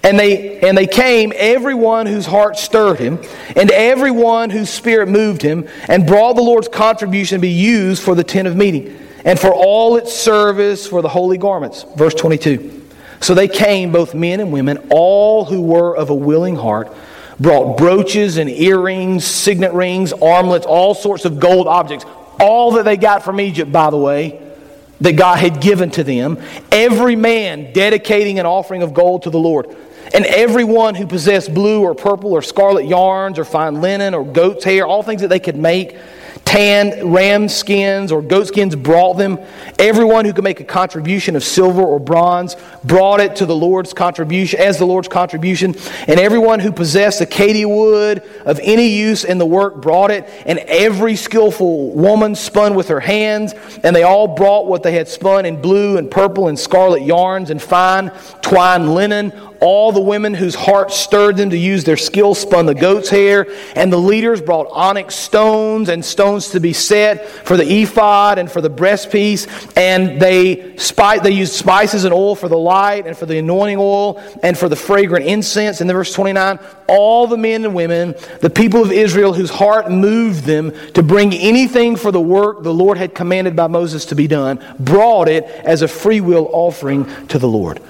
and 0.04 0.20
they, 0.20 0.60
and 0.60 0.78
they 0.78 0.88
came, 0.88 1.34
everyone 1.36 2.06
whose 2.06 2.26
heart 2.26 2.58
stirred 2.58 3.00
him, 3.00 3.20
and 3.56 3.72
everyone 3.72 4.50
whose 4.50 4.70
spirit 4.70 5.08
moved 5.08 5.42
him, 5.42 5.68
and 5.88 6.06
brought 6.06 6.34
the 6.34 6.42
Lord's 6.42 6.68
contribution 6.68 7.38
to 7.38 7.42
be 7.42 7.50
used 7.50 8.02
for 8.04 8.16
the 8.16 8.24
tent 8.24 8.48
of 8.48 8.56
meeting, 8.56 8.98
and 9.26 9.40
for 9.40 9.54
all 9.54 9.98
its 9.98 10.14
service 10.14 10.88
for 10.88 11.02
the 11.02 11.10
holy 11.10 11.38
garments. 11.38 11.86
Verse 11.96 12.14
22. 12.14 12.86
So 13.20 13.34
they 13.34 13.48
came, 13.48 13.92
both 13.92 14.14
men 14.14 14.40
and 14.40 14.52
women, 14.52 14.78
all 14.90 15.46
who 15.46 15.62
were 15.62 15.96
of 15.98 16.10
a 16.10 16.16
willing 16.16 16.56
heart, 16.56 16.96
brought 17.40 17.78
brooches 17.78 18.38
and 18.38 18.50
earrings, 18.50 19.26
signet 19.26 19.74
rings, 19.74 20.14
armlets, 20.14 20.66
all 20.66 20.94
sorts 20.94 21.26
of 21.26 21.40
gold 21.40 21.68
objects. 21.68 22.06
All 22.40 22.74
that 22.74 22.86
they 22.86 22.98
got 22.98 23.24
from 23.24 23.42
Egypt, 23.42 23.72
by 23.72 23.90
the 23.90 23.98
way, 23.98 24.40
that 25.02 25.14
God 25.14 25.38
had 25.40 25.62
given 25.62 25.90
to 25.92 26.04
them. 26.04 26.42
Every 26.72 27.16
man 27.16 27.74
dedicating 27.74 28.40
an 28.40 28.46
offering 28.46 28.84
of 28.84 28.94
gold 28.94 29.24
to 29.24 29.30
the 29.30 29.40
Lord. 29.40 29.76
And 30.14 30.26
everyone 30.26 30.96
who 30.96 31.08
possessed 31.08 31.54
blue 31.54 31.82
or 31.82 31.96
purple 31.96 32.34
or 32.34 32.42
scarlet 32.42 32.86
yarns 32.86 33.40
or 33.40 33.46
fine 33.46 33.82
linen 33.82 34.14
or 34.14 34.24
goat's 34.24 34.64
hair, 34.64 34.86
all 34.86 35.04
things 35.04 35.22
that 35.22 35.30
they 35.30 35.40
could 35.40 35.58
make, 35.58 35.98
tanned 36.48 37.14
ram 37.14 37.50
skins 37.50 38.10
or 38.10 38.22
goat 38.22 38.48
skins 38.48 38.74
brought 38.74 39.16
them. 39.18 39.38
Everyone 39.78 40.24
who 40.24 40.32
could 40.32 40.46
make 40.46 40.62
a 40.62 40.64
contribution 40.64 41.36
of 41.36 41.44
silver 41.44 41.82
or 41.82 42.00
bronze 42.00 42.56
brought 42.86 43.20
it 43.20 43.36
to 43.38 43.46
the 43.46 43.56
Lord's 43.56 43.94
contribution 43.94 44.60
as 44.60 44.78
the 44.78 44.86
Lord's 44.86 45.10
contribution. 45.10 45.76
And 46.08 46.20
everyone 46.20 46.62
who 46.62 46.72
possessed 46.72 47.20
acacia 47.20 47.68
wood 47.68 48.24
of 48.46 48.62
any 48.64 48.88
use 48.88 49.26
in 49.26 49.40
the 49.40 49.46
work 49.46 49.82
brought 49.82 50.10
it. 50.10 50.28
And 50.46 50.60
every 50.60 51.18
skillful 51.18 51.92
woman 51.92 52.34
spun 52.34 52.76
with 52.76 52.88
her 52.88 53.02
hands. 53.02 53.54
And 53.84 53.94
they 53.94 54.04
all 54.04 54.28
brought 54.28 54.68
what 54.68 54.84
they 54.84 54.94
had 54.94 55.10
spun 55.10 55.46
in 55.46 55.62
blue 55.62 55.98
and 55.98 56.10
purple 56.10 56.48
and 56.48 56.58
scarlet 56.58 57.02
yarns 57.02 57.50
and 57.50 57.62
fine 57.62 58.10
twined 58.42 58.94
linen 58.94 59.34
all 59.62 59.92
the 59.92 60.02
women 60.02 60.34
whose 60.34 60.56
hearts 60.56 60.96
stirred 60.96 61.38
them 61.38 61.50
to 61.50 61.58
use 61.58 61.84
their 61.84 61.98
skill 61.98 62.36
spun 62.36 62.66
the 62.66 62.76
goat's 62.76 63.10
hair, 63.10 63.48
and 63.76 63.92
the 63.92 63.98
leaders 63.98 64.42
brought 64.42 64.68
onyx 64.72 65.16
stones 65.16 65.90
and 65.90 66.04
stones 66.04 66.50
to 66.50 66.60
be 66.60 66.74
set 66.74 67.28
for 67.28 67.58
the 67.58 67.82
ephod 67.82 68.38
and 68.38 68.52
for 68.52 68.62
the 68.62 68.70
breastpiece, 68.70 69.48
and 69.78 70.22
they 70.22 70.76
spice, 70.78 71.22
they 71.22 71.32
used 71.32 71.54
spices 71.54 72.04
and 72.04 72.14
oil 72.14 72.36
for 72.36 72.48
the 72.48 72.58
light 72.58 73.08
and 73.08 73.18
for 73.18 73.26
the 73.26 73.38
anointing 73.38 73.78
oil 73.80 74.22
and 74.44 74.58
for 74.58 74.70
the 74.70 74.76
fragrant 74.76 75.26
incense. 75.26 75.82
In 75.82 75.88
the 75.88 75.94
verse 75.94 76.14
29, 76.14 76.60
all 76.88 77.28
the 77.28 77.38
men 77.38 77.66
and 77.66 77.76
women, 77.76 78.16
the 78.40 78.50
people 78.50 78.82
of 78.82 78.92
Israel 78.92 79.34
whose 79.34 79.50
heart 79.50 79.92
moved 79.92 80.46
them 80.46 80.74
to 80.94 81.04
bring 81.04 81.34
anything 81.34 81.96
for 81.96 82.12
the 82.12 82.22
work 82.22 82.64
the 82.64 82.74
Lord 82.74 82.98
had 82.98 83.14
commanded 83.14 83.56
by 83.56 83.68
Moses 83.68 84.06
to 84.06 84.16
be 84.16 84.28
done, 84.28 84.64
brought 84.80 85.28
it 85.28 85.44
as 85.44 85.82
a 85.82 85.88
free 85.88 86.22
will 86.22 86.50
offering 86.52 87.06
to 87.28 87.40
the 87.40 87.48
Lord. 87.48 87.82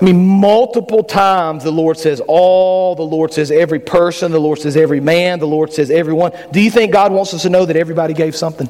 I 0.00 0.04
mean, 0.04 0.24
multiple 0.24 1.02
times 1.02 1.64
the 1.64 1.72
Lord 1.72 1.98
says 1.98 2.22
all, 2.28 2.94
the 2.94 3.02
Lord 3.02 3.32
says 3.32 3.50
every 3.50 3.80
person, 3.80 4.30
the 4.30 4.38
Lord 4.38 4.60
says 4.60 4.76
every 4.76 5.00
man, 5.00 5.40
the 5.40 5.46
Lord 5.46 5.72
says 5.72 5.90
everyone. 5.90 6.32
Do 6.52 6.60
you 6.60 6.70
think 6.70 6.92
God 6.92 7.10
wants 7.10 7.34
us 7.34 7.42
to 7.42 7.50
know 7.50 7.64
that 7.64 7.76
everybody 7.76 8.14
gave 8.14 8.36
something? 8.36 8.68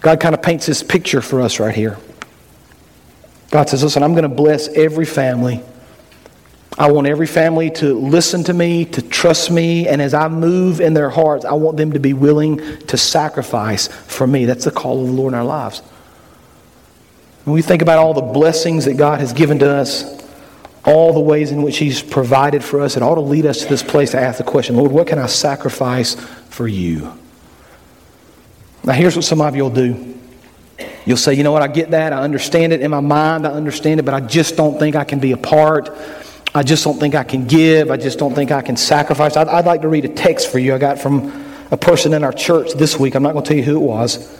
God 0.00 0.20
kind 0.20 0.34
of 0.34 0.40
paints 0.40 0.66
this 0.66 0.82
picture 0.82 1.20
for 1.20 1.42
us 1.42 1.60
right 1.60 1.74
here. 1.74 1.98
God 3.50 3.68
says, 3.68 3.82
Listen, 3.82 4.02
I'm 4.02 4.12
going 4.12 4.22
to 4.22 4.28
bless 4.28 4.68
every 4.68 5.04
family. 5.04 5.62
I 6.78 6.90
want 6.90 7.06
every 7.06 7.26
family 7.26 7.70
to 7.72 7.94
listen 7.94 8.44
to 8.44 8.54
me, 8.54 8.84
to 8.86 9.02
trust 9.02 9.50
me, 9.50 9.88
and 9.88 10.00
as 10.00 10.12
I 10.12 10.28
move 10.28 10.80
in 10.80 10.92
their 10.94 11.08
hearts, 11.08 11.44
I 11.44 11.54
want 11.54 11.78
them 11.78 11.92
to 11.92 12.00
be 12.00 12.12
willing 12.12 12.58
to 12.86 12.96
sacrifice 12.96 13.88
for 13.88 14.26
me. 14.26 14.44
That's 14.44 14.64
the 14.66 14.70
call 14.70 15.00
of 15.00 15.06
the 15.06 15.12
Lord 15.12 15.32
in 15.32 15.38
our 15.38 15.44
lives. 15.44 15.82
When 17.46 17.54
we 17.54 17.62
think 17.62 17.80
about 17.80 17.98
all 17.98 18.12
the 18.12 18.22
blessings 18.22 18.86
that 18.86 18.96
God 18.96 19.20
has 19.20 19.32
given 19.32 19.60
to 19.60 19.70
us, 19.70 20.20
all 20.84 21.12
the 21.12 21.20
ways 21.20 21.52
in 21.52 21.62
which 21.62 21.78
He's 21.78 22.02
provided 22.02 22.64
for 22.64 22.80
us, 22.80 22.96
it 22.96 23.04
ought 23.04 23.14
to 23.14 23.20
lead 23.20 23.46
us 23.46 23.60
to 23.60 23.68
this 23.68 23.84
place 23.84 24.10
to 24.10 24.20
ask 24.20 24.38
the 24.38 24.44
question 24.44 24.74
Lord, 24.74 24.90
what 24.90 25.06
can 25.06 25.20
I 25.20 25.26
sacrifice 25.26 26.16
for 26.48 26.66
you? 26.66 27.16
Now, 28.82 28.94
here's 28.94 29.14
what 29.14 29.24
some 29.24 29.40
of 29.40 29.54
you 29.54 29.62
will 29.62 29.70
do. 29.70 30.18
You'll 31.04 31.16
say, 31.16 31.34
you 31.34 31.44
know 31.44 31.52
what, 31.52 31.62
I 31.62 31.68
get 31.68 31.92
that. 31.92 32.12
I 32.12 32.22
understand 32.22 32.72
it 32.72 32.80
in 32.80 32.90
my 32.90 32.98
mind. 32.98 33.46
I 33.46 33.52
understand 33.52 34.00
it, 34.00 34.02
but 34.02 34.14
I 34.14 34.18
just 34.18 34.56
don't 34.56 34.76
think 34.76 34.96
I 34.96 35.04
can 35.04 35.20
be 35.20 35.30
a 35.30 35.36
part. 35.36 35.96
I 36.52 36.64
just 36.64 36.82
don't 36.82 36.98
think 36.98 37.14
I 37.14 37.22
can 37.22 37.46
give. 37.46 37.92
I 37.92 37.96
just 37.96 38.18
don't 38.18 38.34
think 38.34 38.50
I 38.50 38.60
can 38.60 38.76
sacrifice. 38.76 39.36
I'd, 39.36 39.46
I'd 39.46 39.66
like 39.66 39.82
to 39.82 39.88
read 39.88 40.04
a 40.04 40.08
text 40.08 40.50
for 40.50 40.58
you 40.58 40.74
I 40.74 40.78
got 40.78 40.98
from 40.98 41.44
a 41.70 41.76
person 41.76 42.12
in 42.12 42.24
our 42.24 42.32
church 42.32 42.72
this 42.72 42.98
week. 42.98 43.14
I'm 43.14 43.22
not 43.22 43.34
going 43.34 43.44
to 43.44 43.48
tell 43.48 43.56
you 43.56 43.62
who 43.62 43.76
it 43.76 43.86
was. 43.86 44.36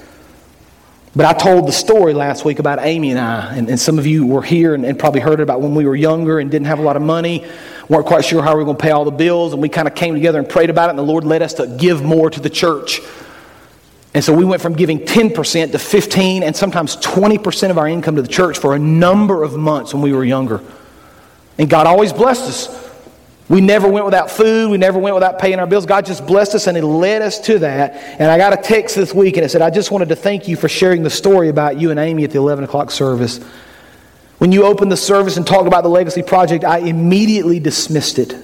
But 1.17 1.25
I 1.25 1.33
told 1.33 1.67
the 1.67 1.73
story 1.73 2.13
last 2.13 2.45
week 2.45 2.59
about 2.59 2.79
Amy 2.83 3.11
and 3.11 3.19
I, 3.19 3.57
and, 3.57 3.71
and 3.71 3.81
some 3.81 3.99
of 3.99 4.07
you 4.07 4.27
were 4.27 4.43
here 4.43 4.75
and, 4.75 4.85
and, 4.85 4.99
probably 4.99 5.23
heard 5.23 5.41
about 5.41 5.63
when 5.63 5.75
we 5.75 5.87
were 5.87 5.97
younger 5.97 6.41
and 6.41 6.51
didn't 6.51 6.67
have 6.67 6.79
a 6.79 6.83
lot 6.83 6.95
of 6.95 7.01
money, 7.01 7.43
weren't 7.89 8.05
quite 8.05 8.23
sure 8.23 8.43
how 8.43 8.53
we 8.53 8.59
were 8.59 8.67
going 8.67 8.77
to 8.77 8.83
pay 8.83 8.91
all 8.91 9.07
the 9.07 9.11
bills, 9.11 9.55
and 9.55 9.63
we 9.63 9.71
kind 9.71 9.89
of 9.89 9.95
came 9.95 10.13
together 10.13 10.39
and 10.39 10.47
prayed 10.47 10.69
about 10.69 10.89
it, 10.89 10.91
and 10.91 10.99
the 10.99 11.03
Lord 11.03 11.25
led 11.25 11.41
us 11.41 11.55
to 11.55 11.67
give 11.67 12.03
more 12.03 12.29
to 12.29 12.39
the 12.39 12.51
church. 12.51 13.01
And 14.13 14.23
so 14.23 14.35
we 14.35 14.45
went 14.45 14.61
from 14.61 14.75
giving 14.75 14.99
10% 14.99 15.73
to 15.73 15.79
15 15.79 16.43
and 16.43 16.55
sometimes 16.55 16.97
20% 16.99 17.71
of 17.71 17.79
our 17.79 17.89
income 17.89 18.17
to 18.17 18.23
the 18.23 18.29
church 18.29 18.59
for 18.59 18.75
a 18.75 18.79
number 18.79 19.43
of 19.43 19.57
months 19.57 19.95
when 19.95 20.03
we 20.03 20.13
were 20.13 20.25
younger. 20.25 20.63
And 21.57 21.71
God 21.71 21.87
always 21.87 22.13
blessed 22.13 22.43
us. 22.43 22.86
We 23.49 23.61
never 23.61 23.89
went 23.89 24.05
without 24.05 24.31
food. 24.31 24.71
We 24.71 24.77
never 24.77 24.99
went 24.99 25.15
without 25.15 25.39
paying 25.39 25.61
our 25.61 25.67
bills. 25.67 25.87
God 25.87 26.05
just 26.05 26.27
blessed 26.27 26.57
us 26.57 26.67
and 26.67 26.77
He 26.77 26.83
led 26.83 27.23
us 27.23 27.39
to 27.41 27.61
that. 27.61 27.95
And 28.19 28.31
I 28.31 28.39
got 28.39 28.53
a 28.53 28.57
text 28.61 28.97
this 28.97 29.15
week 29.15 29.37
and 29.37 29.47
it 29.47 29.51
said, 29.51 29.63
I 29.63 29.71
just 29.71 29.91
wanted 29.91 30.09
to 30.09 30.17
thank 30.17 30.49
you 30.49 30.57
for 30.57 30.69
sharing 30.69 31.05
the 31.05 31.11
story 31.11 31.49
about 31.49 31.79
you 31.79 31.91
and 31.91 32.01
Amy 32.01 32.25
at 32.25 32.33
the 32.33 32.39
11 32.39 32.65
o'clock 32.65 32.91
service. 32.91 33.39
When 34.39 34.51
you 34.51 34.65
opened 34.65 34.91
the 34.91 34.97
service 34.97 35.37
and 35.37 35.47
talked 35.47 35.69
about 35.69 35.83
the 35.83 35.89
Legacy 35.89 36.23
Project, 36.23 36.65
I 36.65 36.79
immediately 36.79 37.61
dismissed 37.61 38.19
it 38.19 38.35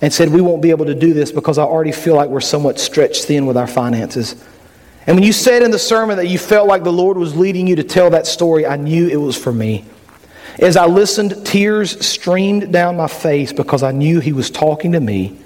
and 0.00 0.12
said, 0.12 0.30
We 0.30 0.40
won't 0.40 0.62
be 0.62 0.70
able 0.70 0.86
to 0.86 0.94
do 0.94 1.12
this 1.12 1.30
because 1.30 1.58
I 1.58 1.64
already 1.64 1.92
feel 1.92 2.16
like 2.16 2.30
we're 2.30 2.40
somewhat 2.40 2.80
stretched 2.80 3.24
thin 3.24 3.44
with 3.44 3.56
our 3.56 3.66
finances. 3.66 4.34
And 5.06 5.14
when 5.14 5.22
you 5.22 5.32
said 5.32 5.62
in 5.62 5.70
the 5.70 5.78
sermon 5.78 6.16
that 6.16 6.26
you 6.26 6.38
felt 6.38 6.66
like 6.66 6.82
the 6.82 6.92
Lord 6.92 7.16
was 7.16 7.36
leading 7.36 7.66
you 7.66 7.76
to 7.76 7.84
tell 7.84 8.10
that 8.10 8.26
story, 8.26 8.66
I 8.66 8.76
knew 8.76 9.08
it 9.08 9.16
was 9.16 9.36
for 9.36 9.52
me. 9.52 9.84
As 10.58 10.76
I 10.76 10.86
listened, 10.86 11.44
tears 11.44 12.04
streamed 12.04 12.72
down 12.72 12.96
my 12.96 13.08
face 13.08 13.52
because 13.52 13.82
I 13.82 13.92
knew 13.92 14.20
he 14.20 14.32
was 14.32 14.50
talking 14.50 14.92
to 14.92 15.00
me 15.00 15.38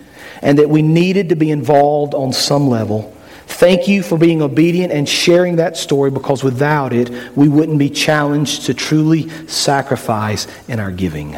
and 0.42 0.59
that 0.59 0.70
we 0.70 0.83
needed 0.83 1.29
to 1.31 1.37
be 1.37 1.51
involved 1.51 2.14
on 2.14 2.33
some 2.33 2.68
level. 2.68 3.14
Thank 3.46 3.88
you 3.88 4.03
for 4.03 4.16
being 4.16 4.40
obedient 4.40 4.92
and 4.92 5.09
sharing 5.09 5.57
that 5.57 5.77
story 5.77 6.11
because 6.11 6.44
without 6.44 6.92
it, 6.92 7.11
we 7.37 7.49
wouldn't 7.49 7.79
be 7.79 7.90
challenged 7.90 8.66
to 8.66 8.75
truly 8.75 9.29
sacrifice 9.49 10.46
in 10.68 10.79
our 10.79 10.92
giving. 10.92 11.37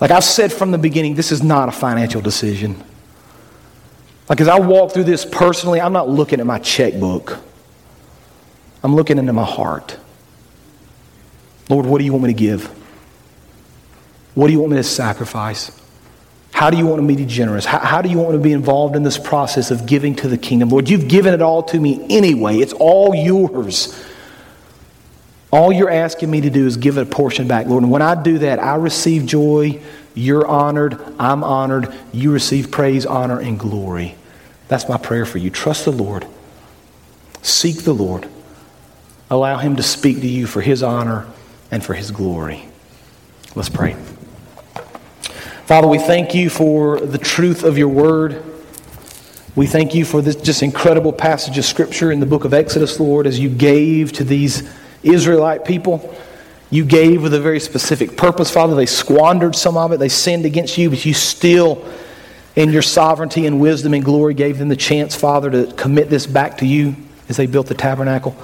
Like 0.00 0.10
I've 0.10 0.24
said 0.24 0.52
from 0.52 0.72
the 0.72 0.78
beginning, 0.78 1.14
this 1.14 1.30
is 1.30 1.42
not 1.42 1.68
a 1.68 1.72
financial 1.72 2.20
decision. 2.20 2.82
Like 4.28 4.40
as 4.40 4.48
I 4.48 4.58
walk 4.58 4.92
through 4.92 5.04
this 5.04 5.24
personally, 5.24 5.80
I'm 5.80 5.92
not 5.92 6.08
looking 6.08 6.40
at 6.40 6.46
my 6.46 6.58
checkbook, 6.58 7.38
I'm 8.82 8.94
looking 8.94 9.18
into 9.18 9.32
my 9.32 9.44
heart. 9.44 9.96
Lord, 11.68 11.86
what 11.86 11.98
do 11.98 12.04
you 12.04 12.12
want 12.12 12.24
me 12.24 12.32
to 12.32 12.38
give? 12.38 12.66
What 14.34 14.46
do 14.46 14.52
you 14.52 14.60
want 14.60 14.72
me 14.72 14.76
to 14.78 14.84
sacrifice? 14.84 15.72
How 16.52 16.70
do 16.70 16.76
you 16.76 16.86
want 16.86 17.02
me 17.02 17.14
to 17.14 17.22
be 17.22 17.26
generous? 17.26 17.64
How, 17.64 17.78
how, 17.78 18.02
do 18.02 18.08
you 18.08 18.18
want 18.18 18.30
me 18.30 18.36
to 18.38 18.42
be 18.42 18.52
involved 18.52 18.96
in 18.96 19.02
this 19.02 19.18
process 19.18 19.70
of 19.70 19.86
giving 19.86 20.14
to 20.16 20.28
the 20.28 20.38
kingdom? 20.38 20.70
Lord, 20.70 20.88
you've 20.88 21.08
given 21.08 21.34
it 21.34 21.42
all 21.42 21.62
to 21.64 21.78
me 21.78 22.04
anyway. 22.10 22.58
It's 22.58 22.72
all 22.72 23.14
yours. 23.14 24.04
All 25.50 25.72
you're 25.72 25.90
asking 25.90 26.30
me 26.30 26.40
to 26.42 26.50
do 26.50 26.66
is 26.66 26.76
give 26.76 26.96
a 26.96 27.06
portion 27.06 27.48
back, 27.48 27.66
Lord. 27.66 27.82
And 27.82 27.92
when 27.92 28.02
I 28.02 28.20
do 28.20 28.38
that, 28.38 28.58
I 28.58 28.74
receive 28.74 29.24
joy. 29.24 29.80
You're 30.14 30.46
honored. 30.46 31.00
I'm 31.18 31.44
honored. 31.44 31.92
You 32.12 32.32
receive 32.32 32.70
praise, 32.70 33.06
honor, 33.06 33.38
and 33.38 33.58
glory. 33.58 34.16
That's 34.68 34.88
my 34.88 34.98
prayer 34.98 35.26
for 35.26 35.38
you. 35.38 35.50
Trust 35.50 35.84
the 35.84 35.92
Lord. 35.92 36.26
Seek 37.42 37.84
the 37.84 37.94
Lord. 37.94 38.28
Allow 39.30 39.58
Him 39.58 39.76
to 39.76 39.82
speak 39.82 40.20
to 40.20 40.26
you 40.28 40.46
for 40.46 40.60
His 40.60 40.82
honor 40.82 41.26
and 41.70 41.84
for 41.84 41.94
His 41.94 42.10
glory. 42.10 42.68
Let's 43.54 43.68
pray. 43.68 43.96
Father, 45.66 45.86
we 45.86 45.98
thank 45.98 46.34
you 46.34 46.48
for 46.48 46.98
the 46.98 47.18
truth 47.18 47.62
of 47.62 47.76
your 47.76 47.88
word. 47.88 48.42
We 49.54 49.66
thank 49.66 49.94
you 49.94 50.04
for 50.04 50.22
this 50.22 50.36
just 50.36 50.62
incredible 50.62 51.12
passage 51.12 51.58
of 51.58 51.64
Scripture 51.64 52.12
in 52.12 52.20
the 52.20 52.26
book 52.26 52.44
of 52.44 52.54
Exodus, 52.54 53.00
Lord, 53.00 53.26
as 53.26 53.38
you 53.38 53.50
gave 53.50 54.12
to 54.12 54.24
these 54.24 54.70
Israelite 55.02 55.64
people. 55.64 56.14
You 56.70 56.84
gave 56.84 57.22
with 57.22 57.34
a 57.34 57.40
very 57.40 57.60
specific 57.60 58.16
purpose, 58.16 58.50
Father. 58.50 58.74
They 58.74 58.86
squandered 58.86 59.56
some 59.56 59.76
of 59.76 59.92
it. 59.92 59.98
They 59.98 60.08
sinned 60.08 60.44
against 60.44 60.78
you, 60.78 60.90
but 60.90 61.04
you 61.04 61.14
still, 61.14 61.84
in 62.56 62.70
your 62.70 62.82
sovereignty 62.82 63.46
and 63.46 63.60
wisdom 63.60 63.94
and 63.94 64.04
glory, 64.04 64.34
gave 64.34 64.58
them 64.58 64.68
the 64.68 64.76
chance, 64.76 65.16
Father, 65.16 65.50
to 65.50 65.72
commit 65.74 66.08
this 66.08 66.26
back 66.26 66.58
to 66.58 66.66
you 66.66 66.94
as 67.28 67.36
they 67.36 67.46
built 67.46 67.66
the 67.66 67.74
tabernacle. 67.74 68.36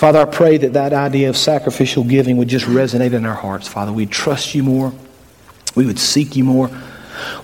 Father, 0.00 0.20
I 0.20 0.24
pray 0.24 0.56
that 0.56 0.72
that 0.72 0.94
idea 0.94 1.28
of 1.28 1.36
sacrificial 1.36 2.04
giving 2.04 2.38
would 2.38 2.48
just 2.48 2.64
resonate 2.64 3.12
in 3.12 3.26
our 3.26 3.34
hearts, 3.34 3.68
Father. 3.68 3.92
We'd 3.92 4.10
trust 4.10 4.54
you 4.54 4.62
more. 4.62 4.94
We 5.74 5.84
would 5.84 5.98
seek 5.98 6.36
you 6.36 6.44
more. 6.44 6.70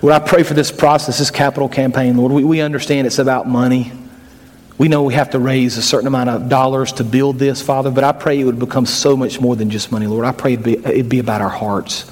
Lord, 0.01 0.11
I 0.11 0.17
pray 0.17 0.41
for 0.41 0.55
this 0.55 0.71
process, 0.71 1.19
this 1.19 1.29
capital 1.29 1.69
campaign, 1.69 2.17
Lord. 2.17 2.31
We, 2.31 2.43
we 2.43 2.61
understand 2.61 3.05
it's 3.05 3.19
about 3.19 3.47
money. 3.47 3.91
We 4.79 4.87
know 4.87 5.03
we 5.03 5.13
have 5.13 5.29
to 5.29 5.39
raise 5.39 5.77
a 5.77 5.83
certain 5.83 6.07
amount 6.07 6.31
of 6.31 6.49
dollars 6.49 6.93
to 6.93 7.03
build 7.03 7.37
this, 7.37 7.61
Father, 7.61 7.91
but 7.91 8.03
I 8.03 8.11
pray 8.11 8.39
it 8.39 8.45
would 8.45 8.57
become 8.57 8.87
so 8.87 9.15
much 9.15 9.39
more 9.39 9.55
than 9.55 9.69
just 9.69 9.91
money, 9.91 10.07
Lord. 10.07 10.25
I 10.25 10.31
pray 10.31 10.53
it'd 10.53 10.65
be, 10.65 10.77
it'd 10.77 11.09
be 11.09 11.19
about 11.19 11.41
our 11.41 11.49
hearts. 11.49 12.11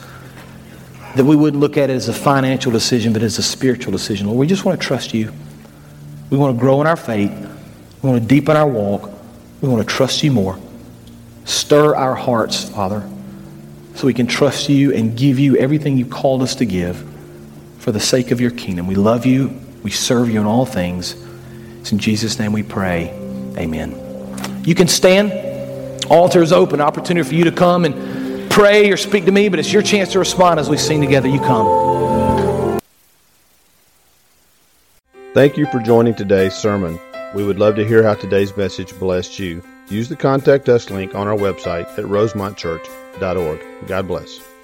That 1.15 1.25
we 1.25 1.35
wouldn't 1.35 1.59
look 1.59 1.75
at 1.75 1.89
it 1.89 1.93
as 1.93 2.07
a 2.07 2.13
financial 2.13 2.71
decision, 2.71 3.13
but 3.13 3.23
as 3.23 3.39
a 3.39 3.43
spiritual 3.43 3.93
decision. 3.93 4.27
Lord, 4.27 4.37
we 4.37 4.45
just 4.45 4.63
want 4.63 4.79
to 4.79 4.87
trust 4.87 5.11
you. 5.11 5.33
We 6.29 6.37
want 6.37 6.55
to 6.55 6.59
grow 6.59 6.81
in 6.81 6.85
our 6.85 6.97
faith. 6.97 7.31
We 8.03 8.09
want 8.11 8.21
to 8.21 8.27
deepen 8.27 8.55
our 8.55 8.67
walk. 8.69 9.14
We 9.65 9.71
want 9.71 9.89
to 9.89 9.95
trust 9.95 10.21
you 10.21 10.31
more. 10.31 10.59
Stir 11.45 11.95
our 11.95 12.13
hearts, 12.13 12.69
Father, 12.69 13.09
so 13.95 14.05
we 14.05 14.13
can 14.13 14.27
trust 14.27 14.69
you 14.69 14.93
and 14.93 15.17
give 15.17 15.39
you 15.39 15.57
everything 15.57 15.97
you 15.97 16.05
called 16.05 16.43
us 16.43 16.53
to 16.55 16.65
give 16.65 17.03
for 17.79 17.91
the 17.91 17.99
sake 17.99 18.29
of 18.29 18.39
your 18.39 18.51
kingdom. 18.51 18.85
We 18.85 18.93
love 18.93 19.25
you. 19.25 19.59
We 19.81 19.89
serve 19.89 20.29
you 20.29 20.39
in 20.39 20.45
all 20.45 20.67
things. 20.67 21.15
It's 21.79 21.91
in 21.91 21.97
Jesus' 21.97 22.37
name 22.37 22.53
we 22.53 22.61
pray. 22.61 23.09
Amen. 23.57 24.61
You 24.63 24.75
can 24.75 24.87
stand. 24.87 25.31
Altar 26.11 26.43
is 26.43 26.53
open. 26.53 26.79
Opportunity 26.79 27.27
for 27.27 27.33
you 27.33 27.45
to 27.45 27.51
come 27.51 27.85
and 27.85 28.51
pray 28.51 28.91
or 28.91 28.97
speak 28.97 29.25
to 29.25 29.31
me, 29.31 29.49
but 29.49 29.57
it's 29.57 29.73
your 29.73 29.81
chance 29.81 30.11
to 30.11 30.19
respond 30.19 30.59
as 30.59 30.69
we 30.69 30.77
sing 30.77 31.01
together. 31.01 31.27
You 31.27 31.39
come. 31.39 32.79
Thank 35.33 35.57
you 35.57 35.65
for 35.71 35.79
joining 35.79 36.13
today's 36.13 36.53
sermon. 36.53 36.99
We 37.33 37.43
would 37.43 37.59
love 37.59 37.75
to 37.75 37.87
hear 37.87 38.03
how 38.03 38.13
today's 38.13 38.55
message 38.55 38.97
blessed 38.99 39.39
you. 39.39 39.61
Use 39.89 40.09
the 40.09 40.15
Contact 40.15 40.69
Us 40.69 40.89
link 40.89 41.15
on 41.15 41.27
our 41.27 41.35
website 41.35 41.87
at 41.97 42.05
rosemontchurch.org. 42.05 43.87
God 43.87 44.07
bless. 44.07 44.54